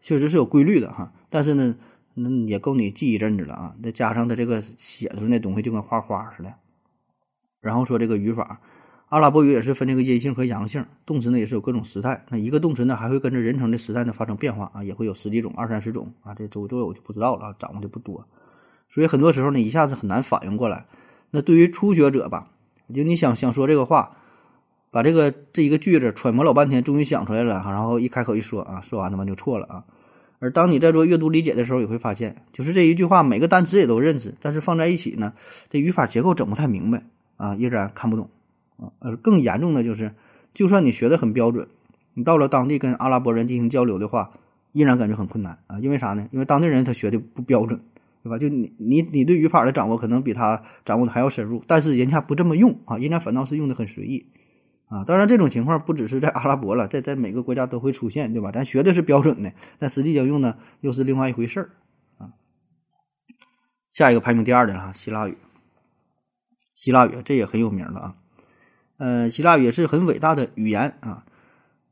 [0.00, 1.76] 确实是有规律的哈，但是呢，
[2.14, 3.76] 那也够你记一阵子了啊。
[3.84, 6.52] 再加上它这个写出那东西就跟画画似的。
[7.64, 8.60] 然后说这个语法，
[9.08, 12.22] 阿拉伯语也是分这个阴性和阳性，动词呢也是有各种时态。
[12.28, 16.34] 那一个动词呢还会跟着人称的时态呢发生变化啊，也会有十几种、二三十种啊。
[16.34, 18.22] 这周周我就不知道了，掌握的不多，
[18.90, 20.84] 所以很多时候呢一下子很难反应过来。
[21.30, 22.50] 那对于初学者吧，
[22.92, 24.14] 就你想想说这个话，
[24.90, 29.82] 把这个这一个句子揣摩老半天，终于想出来了然后一开口一说啊，说完他妈就错了啊。
[30.40, 35.32] 而当你在做阅读理解的时候，也会发现，就是这一句话每个单词也都认识，但是放在一起呢，
[35.70, 37.02] 这语法结构整不太明白。
[37.36, 38.28] 啊，依然看不懂
[38.76, 38.92] 啊！
[39.00, 40.12] 而更严重的就是，
[40.52, 41.68] 就算你学的很标准，
[42.14, 44.30] 你到了当地跟阿拉伯人进行交流的话，
[44.72, 45.78] 依然感觉很困难啊！
[45.80, 46.28] 因为啥呢？
[46.32, 47.80] 因为当地人他学的不标准，
[48.22, 48.38] 对吧？
[48.38, 54.26] 就你你你对语法的掌握可能比他掌握的还要深入，但是人家不这么用啊，人家反倒是用的很随意
[54.86, 55.04] 啊！
[55.04, 58.50] 当然，这种情况不只是在阿拉伯了，在在每个国家都会出现，对吧？
[58.50, 61.70] 咱学的是标准的，但实际应用呢又是另外一回事儿
[62.18, 62.30] 啊！
[63.92, 65.36] 下一个排名第二的了，希腊语。
[66.84, 68.14] 希腊语这也很有名了啊，
[68.98, 71.24] 呃，希腊语也是很伟大的语言啊。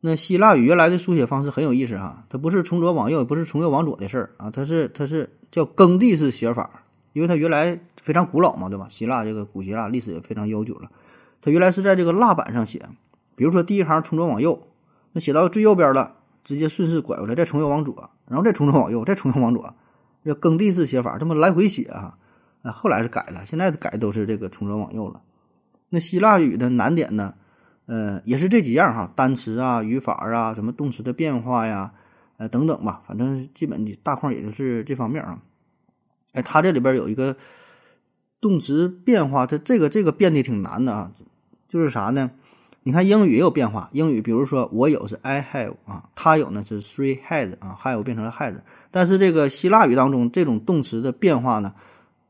[0.02, 8.86] 那希腊语原来的书写方式很有意思哈，它不是从左往右，也不是从右往左的事儿啊，它是它是叫耕地式写法，因为它原来非常古老嘛，对吧？
[8.90, 10.90] 希腊这个古希腊历史也非常悠久了。
[11.40, 12.86] 它原来是在这个蜡板上写，
[13.34, 14.68] 比如说第一行从左往右，
[15.12, 19.74] 那写到最右边了，直接顺势拐过来，再从右往左，然后再从左往右，再从右往左，
[20.22, 22.18] 叫耕地式写法，这么来回写啊。
[22.62, 25.20] 啊，后来是改了，现在改都是这个从左往右了。
[25.88, 27.34] 那希腊语的难点呢，
[27.86, 31.92] 呃，也是这几样哈，单词啊、语法啊、什么动词的变化呀，
[32.38, 35.38] 呃等等吧，反正基本大框也就是这方面啊。
[36.32, 37.36] 哎，它这里边有一个
[38.40, 41.12] 动词变化，它这个这个变的挺难的啊，
[41.68, 42.30] 就是啥呢？
[42.84, 48.56] 你看英语也有变化，英语比如说我有是 I have 啊，他有呢是 three has 啊，have 变成了 has，
[48.90, 51.74] 但是这个希腊语当中这种动词的变化呢？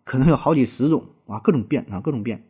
[0.05, 2.43] 可能有好几十种啊，各种变啊，各种变。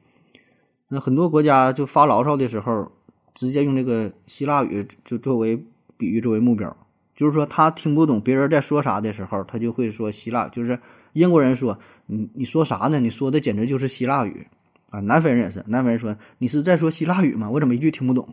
[0.89, 2.91] 那很多国家就发牢骚的时候，
[3.35, 5.57] 直接用这个希腊语就作为
[5.97, 6.77] 比喻，作为目标。
[7.15, 10.49] 就是说，他听不懂别人在说啥的时候，他就会说希腊。
[10.49, 10.79] 就是
[11.13, 12.99] 英国人说：“你你说啥呢？
[12.99, 14.47] 你说的简直就是希腊语
[14.91, 17.49] 啊！”南非人也是，南非人说：“你是在说希腊语吗？
[17.51, 18.27] 我怎么一句听不懂？”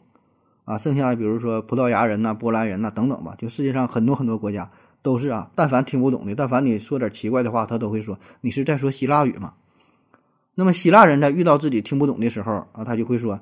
[0.63, 4.69] 啊，剩下的比如说葡萄牙人呐、波兰人呐等等吧，就世界上很多很多国家。
[5.02, 9.54] 都是啊，但凡听不懂的，但凡你说点奇怪的话，他都会说你是在说希腊语吗？
[10.56, 13.40] 那么希腊人在遇到自己听不懂的时候啊，他就会说：“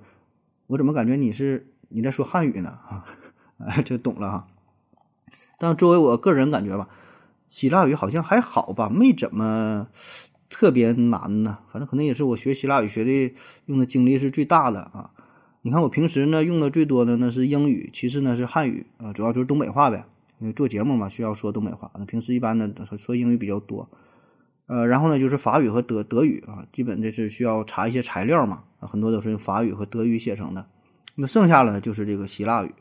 [0.68, 3.06] 我怎么感觉你是你在说汉语呢？”啊，
[3.58, 4.48] 哎，就懂了哈。
[5.58, 6.88] 但作为我个人感觉吧，
[7.50, 9.88] 希腊语好像还好吧，没怎么
[10.50, 11.58] 特别难呢。
[11.72, 13.34] 反正可能也是我学希腊语学的
[13.66, 15.10] 用的精力是最大的啊。
[15.64, 20.06] 你看我平时呢用的最多的呢是英语，其次呢是汉语啊，主要就是东北话呗。
[20.40, 21.92] 因为做节目嘛，需要说东北话。
[21.98, 23.90] 那平时一般呢，说英语比较多。
[24.68, 30.68] 呃，然后呢，就是法语和德德语啊，基本这是需要查一些材料嘛，很多都是用法语和德语写成的。
[31.16, 32.74] 那剩下的就是这个希腊语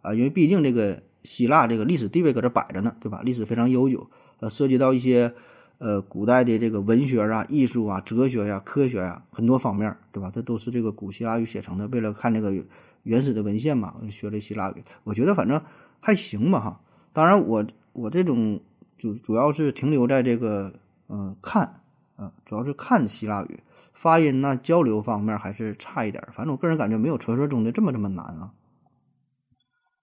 [0.00, 3.20] 啊，因为毕竟这个希腊这个历史地位搁这摆着呢，对吧？
[3.22, 4.08] 历史非常悠久，
[4.40, 5.34] 呃，涉及到一些
[5.76, 10.32] 呃古代的这个文学啊、艺术啊、哲学呀、科学呀很多方面，对吧？
[10.34, 11.86] 这都是这个古希腊语写成的。
[11.88, 12.54] 为了看这个
[13.02, 15.60] 原始的文献嘛，学了希腊语，我觉得反正
[16.00, 16.80] 还行吧，哈。
[17.14, 18.60] 当然，我我这种
[18.98, 20.74] 就主要是停留在这个
[21.08, 21.80] 嗯看
[22.16, 23.60] 啊，主要是看希腊语
[23.92, 26.26] 发音呐，交流方面还是差一点。
[26.32, 28.52] 反正我个人感觉没有传说中的这么这么难啊。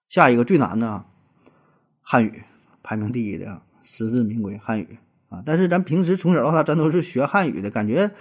[0.07, 1.05] 下一个最难的啊，
[2.01, 2.43] 汉语
[2.81, 4.97] 排名第一的实至名归汉语
[5.27, 5.43] 啊。
[5.45, 8.11] 但是咱平时从小到大咱都是学汉语的，感觉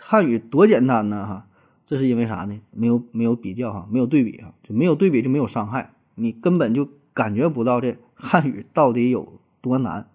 [0.00, 1.46] 汉语多简单呢哈。
[1.86, 2.60] 这是因为啥呢？
[2.72, 6.88] 没有没有比较哈，没有对比哈，就没有对比就没有伤害，你根本就。
[7.14, 10.08] 感觉不到这汉语到底有多难，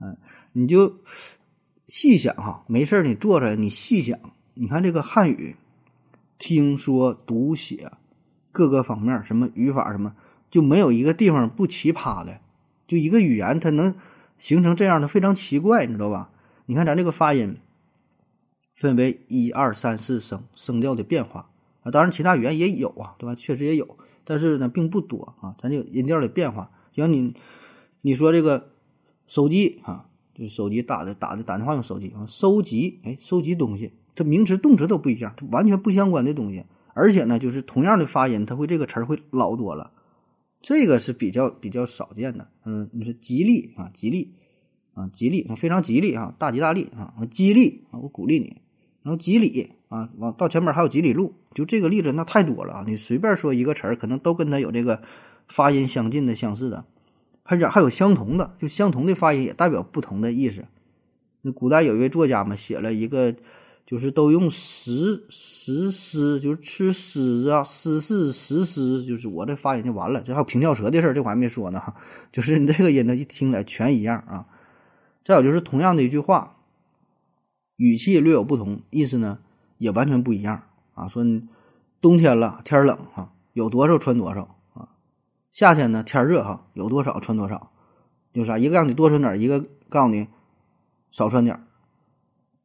[0.00, 0.16] 嗯，
[0.52, 0.96] 你就
[1.86, 4.18] 细想哈，没事你坐着，你细想，
[4.54, 5.54] 你看这个汉语，
[6.36, 7.92] 听说读写
[8.50, 10.16] 各个方面，什么语法什么，
[10.50, 12.40] 就没有一个地方不奇葩的，
[12.88, 13.94] 就一个语言它能
[14.36, 16.30] 形成这样的非常奇怪，你知道吧？
[16.66, 17.56] 你看咱这个发音
[18.74, 21.48] 分为一二三四声声调的变化
[21.84, 23.36] 啊，当然其他语言也有啊，对吧？
[23.36, 23.96] 确实也有。
[24.24, 27.34] 但是呢，并不多啊，咱这个音调的变化，像你，
[28.00, 28.70] 你说这个
[29.26, 39.90] 手机啊，就是手机打的打的打电话用手机啊，收集哎，收集东西，这名词动词都不一样，完全不相关的东西，而且呢，就是同样的发音，它会这个词儿会老多了，
[40.60, 42.48] 这个是比较比较少见的。
[42.64, 44.34] 嗯，你说吉利啊，吉利
[44.94, 48.60] 啊，吉利，非常吉利啊，大吉大利啊，激励啊，我鼓励你，
[49.02, 51.34] 然后吉利啊，往到前面还有几里路。
[51.54, 52.84] 就这个例子那太多了啊！
[52.86, 55.02] 你随便说一个词儿，可能都跟它有这个
[55.48, 56.84] 发音相近的、相似的，
[57.42, 60.64] 还有还有相同的，就相同的发音也代表不同的意思。
[61.42, 63.34] 那古代有一位作家嘛，写了一个，
[63.84, 70.22] 就是都用石石狮，就是吃狮啊，狮是石狮，就是我这发音就完了。
[70.22, 71.94] 这还有平跳舌的事儿，这我还没说呢哈。
[72.30, 74.46] 就是你这个音呢，一听来全一样啊。
[75.24, 76.56] 再有就是同样的一句话，
[77.76, 79.40] 语气略有不同，意思呢
[79.78, 80.62] 也完全不一样。
[80.94, 81.24] 啊，说
[82.00, 84.56] 冬天了，天冷哈，有多少穿多少。
[85.52, 87.70] 夏天呢，天热哈，有多少穿多少。
[88.32, 88.56] 有啥？
[88.56, 90.26] 一个让你多穿点，一个告诉你
[91.10, 91.62] 少穿点，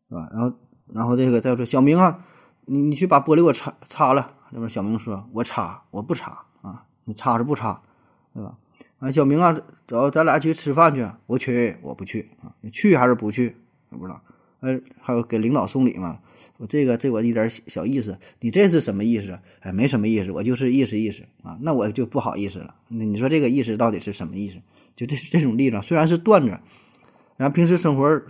[0.10, 0.30] 是吧？
[0.32, 0.58] 然后，
[0.94, 2.24] 然后这个再说小明啊，
[2.66, 4.34] 你你去把玻璃给我擦擦了。
[4.50, 7.82] 那边小明说：“我擦，我不擦啊，你擦是不擦，
[8.34, 8.58] 对吧？”
[9.00, 9.54] 啊，小明啊，
[9.86, 11.06] 走，咱俩去吃饭去。
[11.26, 13.58] 我去，我不去啊，你去还是不去？
[13.90, 14.22] 我不知道。
[14.60, 16.20] 呃，还有给领导送礼嘛？
[16.58, 19.40] 我这个这我一点小意思，你这是什么意思？
[19.60, 21.58] 哎，没什么意思，我就是意思意思啊。
[21.62, 22.74] 那我就不好意思了。
[22.88, 24.60] 那你说这个意思到底是什么意思？
[24.96, 26.60] 就这这种例子，虽然是段子，
[27.38, 28.22] 然后平时生活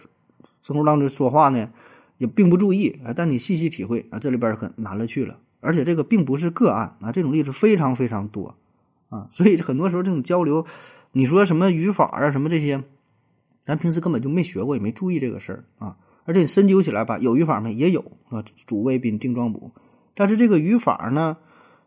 [0.61, 1.71] 生活当中说话呢，
[2.17, 3.13] 也并不注意啊。
[3.13, 5.39] 但你细细体会啊，这里边可难了去了。
[5.61, 8.55] 而且这个并不是个案啊，这种例子非常非常多
[9.07, 9.29] 啊。
[9.31, 10.65] 所以很多时候这种交流，
[11.13, 12.83] 你说什么语法啊，什么这些，
[13.61, 15.95] 咱平时根本就没学过，也没注意这个事儿啊。
[16.27, 17.73] 而且你深究起来吧，有语法没？
[17.73, 19.71] 也有啊，主谓宾定状补。
[20.13, 21.37] 但是这个语法呢，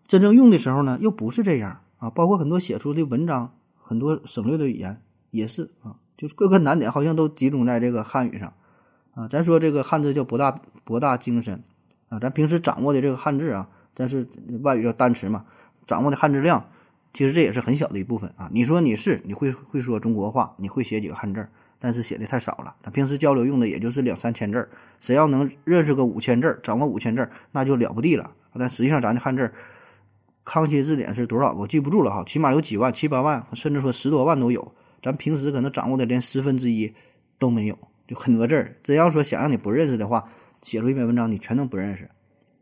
[0.06, 2.08] 真正用的时候呢，又不是这样啊。
[2.08, 8.54] 包括很多写出的文章，很多省略的语言也是啊，就是各个难点好像都集中在这个汉语上
[9.12, 9.28] 啊。
[9.28, 11.62] 咱说这个汉字叫博大博大精深
[12.08, 14.26] 啊，咱平时掌握的这个汉字啊，但是
[14.62, 15.44] 外语叫单词嘛，
[15.86, 16.64] 掌握的汉字量，
[17.12, 18.48] 其实这也是很小的一部分啊。
[18.54, 21.46] 你说你是你会会说中国话，你会写几个汉字，
[21.80, 22.76] 但是写的太少了。
[22.82, 24.68] 他平时交流用的也就是两三千字儿。
[25.00, 28.30] 谁要能认识个五千字儿，掌握五千字儿，那就了不地了。
[28.58, 29.50] 但实际上，咱的汉字
[30.44, 31.52] 康熙字典是多少？
[31.54, 34.72] 我记不住了哈，起码有几万、七八万，甚至说十多万都有。
[35.02, 36.92] 咱平时可能掌握的连十分之一
[37.38, 38.76] 都没有，就很多字儿。
[38.82, 40.28] 真要说想让你不认识的话，
[40.60, 42.10] 写出一篇文章你全都不认识，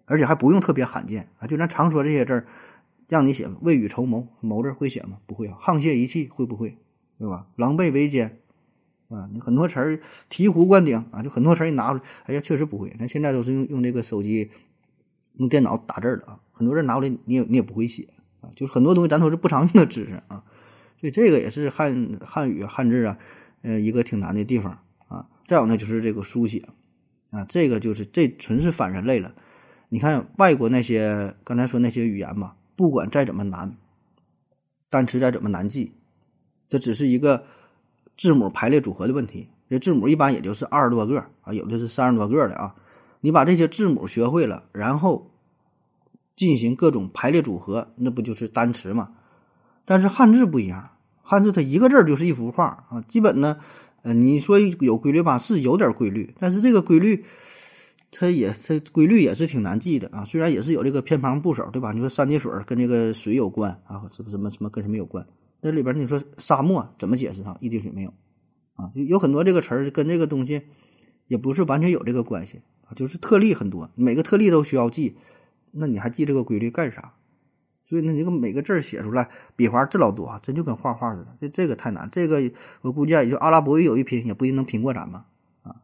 [0.05, 1.47] 而且还不用特别罕见啊。
[1.47, 2.47] 就咱常说这些字儿，
[3.09, 5.19] 让你写未雨绸缪，谋字会写吗？
[5.27, 5.59] 不会啊。
[5.61, 6.79] 沆瀣一气会不会？
[7.19, 7.47] 对吧？
[7.57, 8.39] 狼狈为奸。
[9.09, 9.97] 啊，你很多词儿
[10.31, 12.95] 醍醐灌顶啊，就很多词儿你拿出来，哎呀，确实不会。
[12.99, 14.51] 咱现在都是用用这个手机、
[15.37, 18.07] 用电脑打字的啊，很多字拿过来你也你也不会写
[18.43, 20.45] 啊，就是很多东西咱都是不常用的知识啊，
[21.01, 23.19] 所以这个也是汉汉语汉字啊，
[23.63, 24.79] 呃，一个挺难的地方
[25.09, 25.27] 啊。
[25.47, 26.69] 再有呢，就是这个书写
[27.31, 29.35] 啊，这个就是这纯是反人类了。
[29.89, 33.75] 你看外国那些刚才说那些语言嘛，不管再怎么难，
[34.91, 35.93] 单词再怎么难记，
[36.69, 37.47] 这只是一个。
[38.19, 42.75] 字母排列组合的问题，这字母一般也就是二十多个啊，有的是三十多个的啊。
[43.21, 45.31] 你把这些字母学会了，然后
[46.37, 49.11] 进行各种排列组合，那不就是单词吗？
[49.85, 50.91] 但是汉字不一样，
[51.23, 53.03] 汉字它一个字儿就是一幅画啊。
[53.09, 53.59] 基本呢，
[54.03, 57.25] 呃，你说有规律吧，是有点规律，但是这个规律
[58.11, 60.25] 它也它规律也是挺难记的啊。
[60.25, 61.93] 虽然也是有这个偏旁部首，对吧？
[61.93, 65.27] 你说三点水跟这个水有关啊，什么什么什么跟什么有关？
[65.61, 67.57] 那里边你说沙漠怎么解释哈？
[67.61, 68.15] 一滴水没有，
[68.75, 70.63] 啊，有很多这个词儿跟这个东西
[71.27, 75.17] 也不是完全有这个关系啊，就是特例很多，每个特例都需要记，
[75.73, 77.15] 那你还记这个规律干啥？
[77.85, 82.53] 所以呢，这个每个字写出来笔画字老多啊，真就跟画画似的，这这个太难，这个
[82.83, 85.23] 我估计也就阿拉伯语有一拼，也不一定能拼过咱们
[85.63, 85.77] 啊。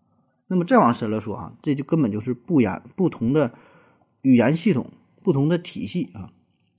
[0.47, 3.55] 那么再往深了说啊，这就根本就是不言不同的
[4.21, 4.91] 语言系统，
[5.23, 6.31] 不同的体系啊。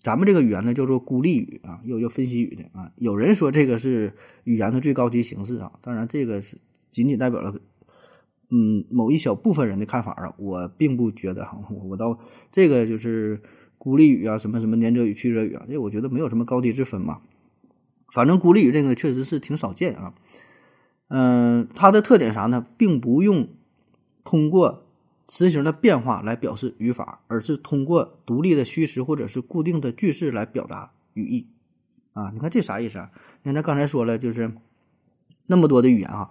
[0.06, 2.92] 咱们这个语言呢叫做孤立语啊，又叫分析语的啊。
[2.96, 6.60] 有人说这个是语言的最高级形式啊，当然这个是
[6.92, 7.56] 仅仅代表了
[8.52, 10.36] 嗯某一小部分人的看法啊。
[10.38, 12.20] 我并不觉得哈，我倒
[12.52, 13.42] 这个就是
[13.80, 17.22] 孤立语啊，什么什么连着语、去者语啊，这我觉得没有什么高低之分嘛。
[18.14, 20.14] 反正孤立语这个确实是挺少见啊。
[21.08, 22.68] 嗯，它的特点啥呢？
[22.78, 23.48] 并不用
[24.24, 24.85] 通过。
[25.28, 31.48] 词形的变化来表示语法，而是通过独立的虚词或者是固定的句式来表达语义。
[32.14, 33.10] 啊，你看这啥意思啊？
[33.44, 34.54] 你看咱刚才说了，就是
[35.48, 36.30] 那么多的语言啊，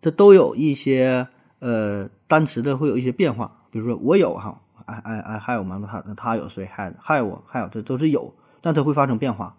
[0.00, 1.28] 这都有一些
[1.60, 3.62] 呃单词的会有一些变化。
[3.70, 9.56] 比如说我有哈，I I I 还有吗，他他有谁 have have have 这都是有，但它会发生变化。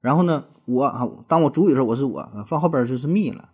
[0.00, 3.50] 然后呢，我啊，当我主语的时候我是我，放后边就是 me 了，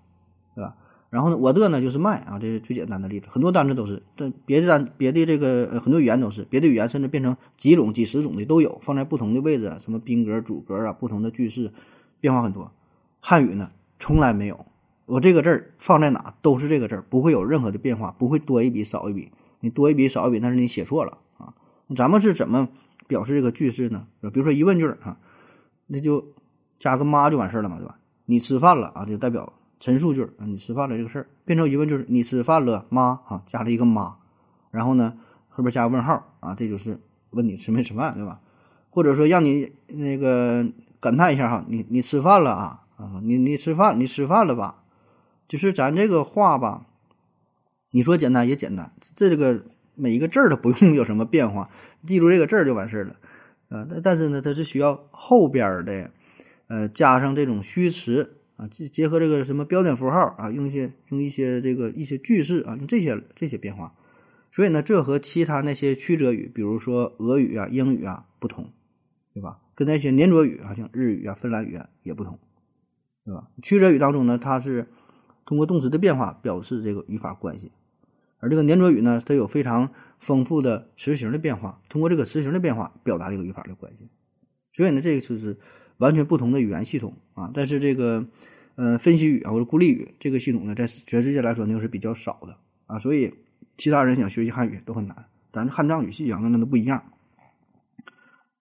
[0.54, 0.76] 对吧？
[1.10, 3.26] 然后呢，我的呢就是卖啊，这是最简单的例子。
[3.28, 11.72] 很多单词都是，这别的单别的这个很多语言都是，别的语言甚至变成几种、几十种的都有，放在不同的位置，什么宾格、主格啊，不同的句式，
[12.20, 12.72] 变化很多。
[13.20, 14.66] 汉语呢，从来没有，
[15.06, 19.32] 我这个字儿放在哪都是这个字儿，不会有任何的变化，不会多一笔少一笔。
[19.58, 21.52] 你多一笔少一笔，那是你写错了啊。
[21.96, 22.68] 咱们是怎么
[23.08, 24.06] 表示这个句式呢？
[24.20, 25.18] 比如说疑问句啊，
[25.88, 26.24] 那就
[26.78, 27.98] 加个妈就完事儿了嘛，对吧？
[28.26, 29.52] 你吃饭了啊，就代表。
[29.80, 33.22] 陈述句啊，你吃饭了这个事儿变成疑问句，你吃饭了吗？
[33.26, 34.18] 啊，加了一个妈，
[34.70, 35.16] 然后呢
[35.48, 37.00] 后边加个问号啊，这就是
[37.30, 38.40] 问你吃没吃饭，对吧？
[38.90, 40.66] 或者说让你那个
[41.00, 44.82] 感叹一下哈，你你吃饭了啊啊，你你吃饭你吃饭了吧？
[45.48, 46.86] 就是咱这个话吧，
[47.92, 49.64] 你说简单也简单，这个
[49.94, 51.70] 每一个字儿都不用有什么变化，
[52.06, 53.16] 记住这个字儿就完事儿了
[53.70, 53.86] 啊。
[53.88, 56.10] 但但是呢，它是需要后边的
[56.66, 58.36] 呃加上这种虚词。
[58.60, 63.94] 啊，结结合这个什么标点符号啊，用一些用一些这个一些句式啊，用这些这些变化，
[64.52, 68.70] 所以呢，这和其他那些曲折语，比如说俄语啊、英语啊不同，
[69.32, 69.60] 对吧？
[69.74, 72.38] 跟那些粘着语啊，像日语啊、芬兰语啊也不同，
[73.24, 73.48] 对吧？
[73.62, 74.88] 曲折语当中呢，它是
[75.46, 77.72] 通过动词的变化表示这个语法关系，
[78.40, 84.10] 而这个粘着语呢，它有非常丰富的词形的变化，通过这个词形的变化表达这个语法的关系，
[84.74, 85.56] 所以呢，这个就是。
[86.00, 88.26] 完全不同的语言系统啊，但是这个，
[88.74, 93.32] 呃，分析语啊或者孤立语这个系统呢，在全世界来说呢又是比较少的啊，所以
[93.76, 95.16] 其他人想学习汉语都很难。
[95.52, 97.02] 咱汉藏语系讲的，那都不一样。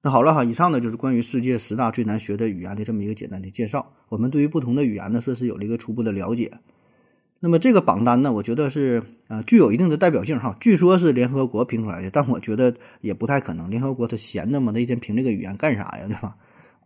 [0.01, 3.93] 那好了哈，以上呢就是关于世界十大最难学的语言的这么一个简单的介绍。
[4.09, 6.51] 我们对于不同的语言呢，算是有了一个初步的了解。
[7.39, 10.57] 那么这个榜单呢，我觉得是呃具有一定的代表性哈。
[10.59, 13.69] 据说是联合国评出来的，但我觉得也不太可能。
[13.69, 14.71] 联合国他闲的嘛？
[14.71, 16.05] 他一天评这个语言干啥呀？
[16.07, 16.35] 对吧？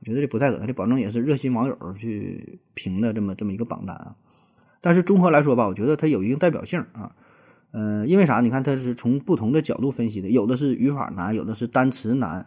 [0.04, 0.68] 我觉得这不太可能。
[0.68, 4.14] 这保证也是热心网友去评的这么这么一个榜单啊。
[4.82, 7.16] 但是综合来说吧，我觉得它有一定代表性啊。
[7.72, 8.41] 呃，因为啥？
[8.41, 12.45] 你看它是从不同的角度分析的，有的是语法难，有的是单词难，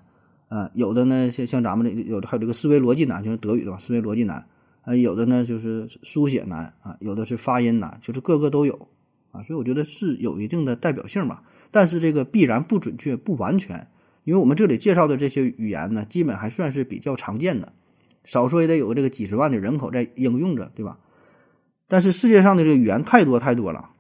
[0.49, 4.47] 啊，有的呢像像咱们这有的还有这个思维逻辑难，就是德语的吧，思维逻辑难。
[4.83, 8.89] 啊，有的呢就是书写难啊，有的是发音难，就是各个都有
[9.33, 11.43] 啊，所以我觉得是有一定的代表性吧。
[11.73, 13.89] 但是这个必然不准确、不完全，
[14.27, 17.73] 因为我们这里介绍的这些语言呢，基本还算是比较常见的，
[18.25, 20.99] 少说也得有这个几十万的人口在应用着，对吧？
[21.87, 23.91] 但是世界上的这个语言太多太多了，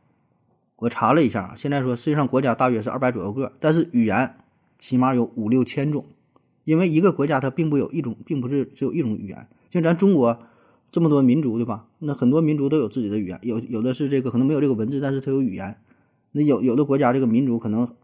[0.76, 4.34] 我查了一下，现在说世界上国家大约是二百左右个，但是语言
[4.78, 6.04] 起码有五六千种，
[6.64, 10.38] 因为一个国家它并不有一种，并不是只有一种语言，像咱中国。
[10.92, 11.88] 这么多民族对吧？
[11.98, 15.76] 那很多民族都有自己的语言，有有的是这个可能没有这个文字，但是它有语言。
[16.32, 17.94] 那有有的国家这个民族可能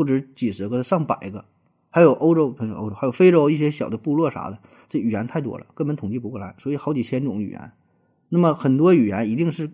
[0.00, 1.44] 不止几十个，上百个。
[1.90, 7.72] 还有欧洲，不是欧洲，还有非洲一些小的部落啥的，这语言太多了，根本统计不过来，所以好几千种语言。
[8.30, 9.70] 那么很多语言一定是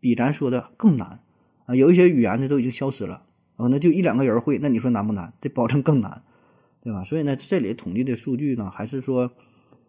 [0.00, 1.20] 比咱说的更难
[1.66, 1.76] 啊！
[1.76, 3.22] 有一些语言呢都已经消失了
[3.54, 5.32] 啊，那就一两个人会，那你说难不难？
[5.40, 6.24] 这保证更难，
[6.82, 7.04] 对吧？
[7.04, 9.30] 所以呢，这里统计的数据呢，还是说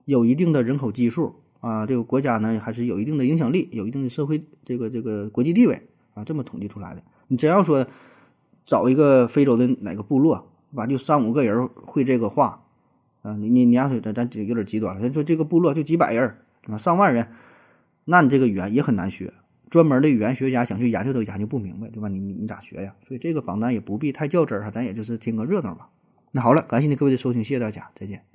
[0.05, 1.33] 有一定的人口基数。
[1.61, 5.79] 啊，这个国家呢还是有一定的影响力，有一定的社会这个这个国际地位
[6.15, 7.03] 啊，这么统计出来的。
[7.27, 7.85] 你只要说
[8.71, 12.63] 找一个非洲的哪个部落，吧，就三五个人会这个话，
[13.21, 17.27] 啊，你你你要说咱咱有点极端了，咱说这个部落就几百人，啊，上万人，
[18.05, 19.33] 那你这个语言也很难学。
[19.69, 22.07] 专门的语言学家想去研究都研究不明白，对吧？
[22.07, 22.95] 你你你咋学呀？
[23.05, 25.89] 所以这个榜单也不必太较真儿哈，咱也就是听个热闹吧。
[26.31, 28.30] 那好了，感谢你各位的收听，谢谢大家，再见。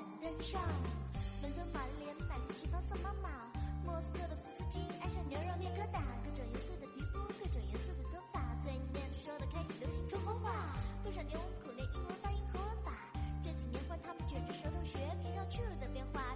[0.00, 0.58] 板凳上，
[1.42, 3.28] 轮轮满脸满地气泡送妈妈。
[3.84, 10.72] 莫斯科的夫斯基爱上牛肉面疙瘩，各种颜色的皮肤，各种颜色的头发，嘴里面说的开始流行中国话。
[11.04, 12.92] 多少牛苦练英文发音和文法，
[13.42, 16.29] 这几年换他们卷着舌头学平常去了的变化。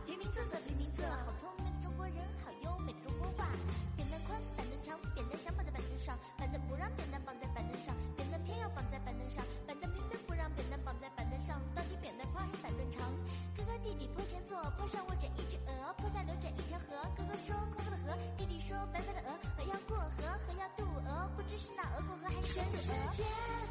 [14.85, 16.95] 坡，上卧着一只鹅，坡下流着一条河。
[17.16, 23.24] 哥哥说空空的河，弟弟说白白的鹅，鹅要过河，河要渡鹅，不知是那鹅过河还是全世界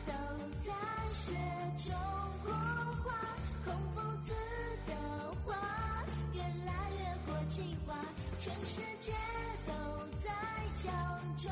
[0.05, 0.11] 都
[0.65, 0.73] 在
[1.13, 1.31] 学
[1.89, 1.93] 中
[2.43, 2.51] 国
[3.03, 3.13] 话，
[3.63, 4.33] 孔夫子
[4.87, 4.95] 的
[5.45, 5.55] 话
[6.33, 7.95] 越来越国际化，
[8.39, 9.13] 全世界
[9.67, 9.73] 都
[10.23, 10.31] 在
[10.81, 10.91] 讲
[11.37, 11.51] 中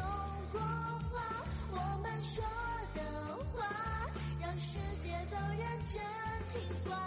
[0.51, 1.21] 国话，
[1.69, 2.43] 我们说
[2.95, 3.01] 的
[3.53, 3.67] 话
[4.39, 6.01] 让世界都认真
[6.51, 6.97] 听话。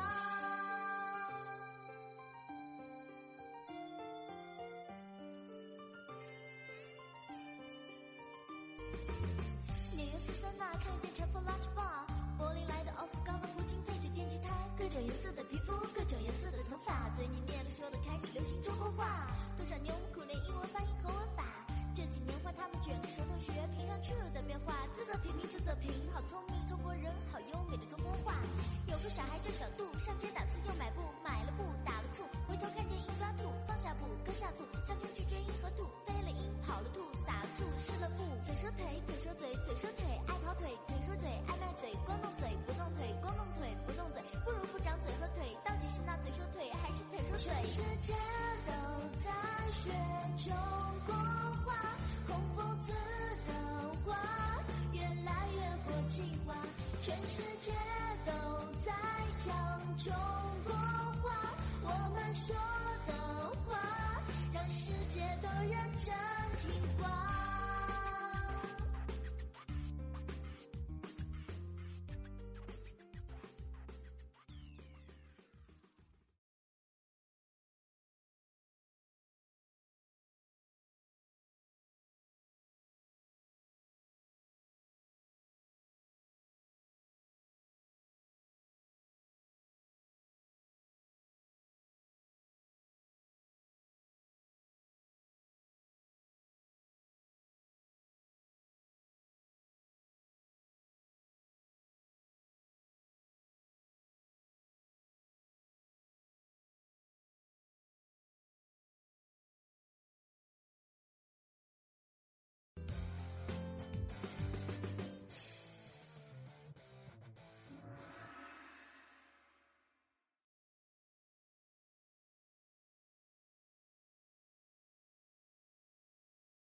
[14.95, 19.27] 种颜色的皮肤，各种颜色的头发，嘴里面说的开始流行中国话。
[19.59, 21.43] 多少牛苦练英文发音和文法，
[21.91, 24.87] 这几年换他们卷着舌头学平上去的变化。
[24.95, 28.39] 字的拼，名字的平，好聪明中国人，好优美的中国话。
[28.87, 38.23] 有个小孩叫小杜，上街打醋又买布，买了布打了醋，回头看见鹰抓兔，放下布搁下醋，上前去追鹰和兔，飞了鹰跑了兔，撒了醋湿了布。
[38.47, 42.31] 嘴说腿，腿说嘴，嘴说腿，爱跑腿，腿说嘴，爱卖嘴，光弄
[48.05, 48.13] 一切
[48.67, 48.73] 都
[49.25, 49.31] 在
[49.71, 49.91] 学
[50.47, 50.55] 中
[51.07, 51.15] 国
[51.65, 51.75] 话
[52.27, 52.93] 孔夫子
[53.47, 53.55] 的
[54.05, 54.15] 话
[54.93, 56.55] 越来越国际化
[57.01, 57.73] 全世界
[58.27, 58.33] 都
[58.85, 58.93] 在
[59.47, 60.13] 讲中
[60.67, 62.55] 国话我们说
[63.07, 63.15] 的
[63.67, 63.79] 话
[64.53, 66.13] 让世界都认真
[66.59, 66.71] 听
[67.03, 67.54] 话。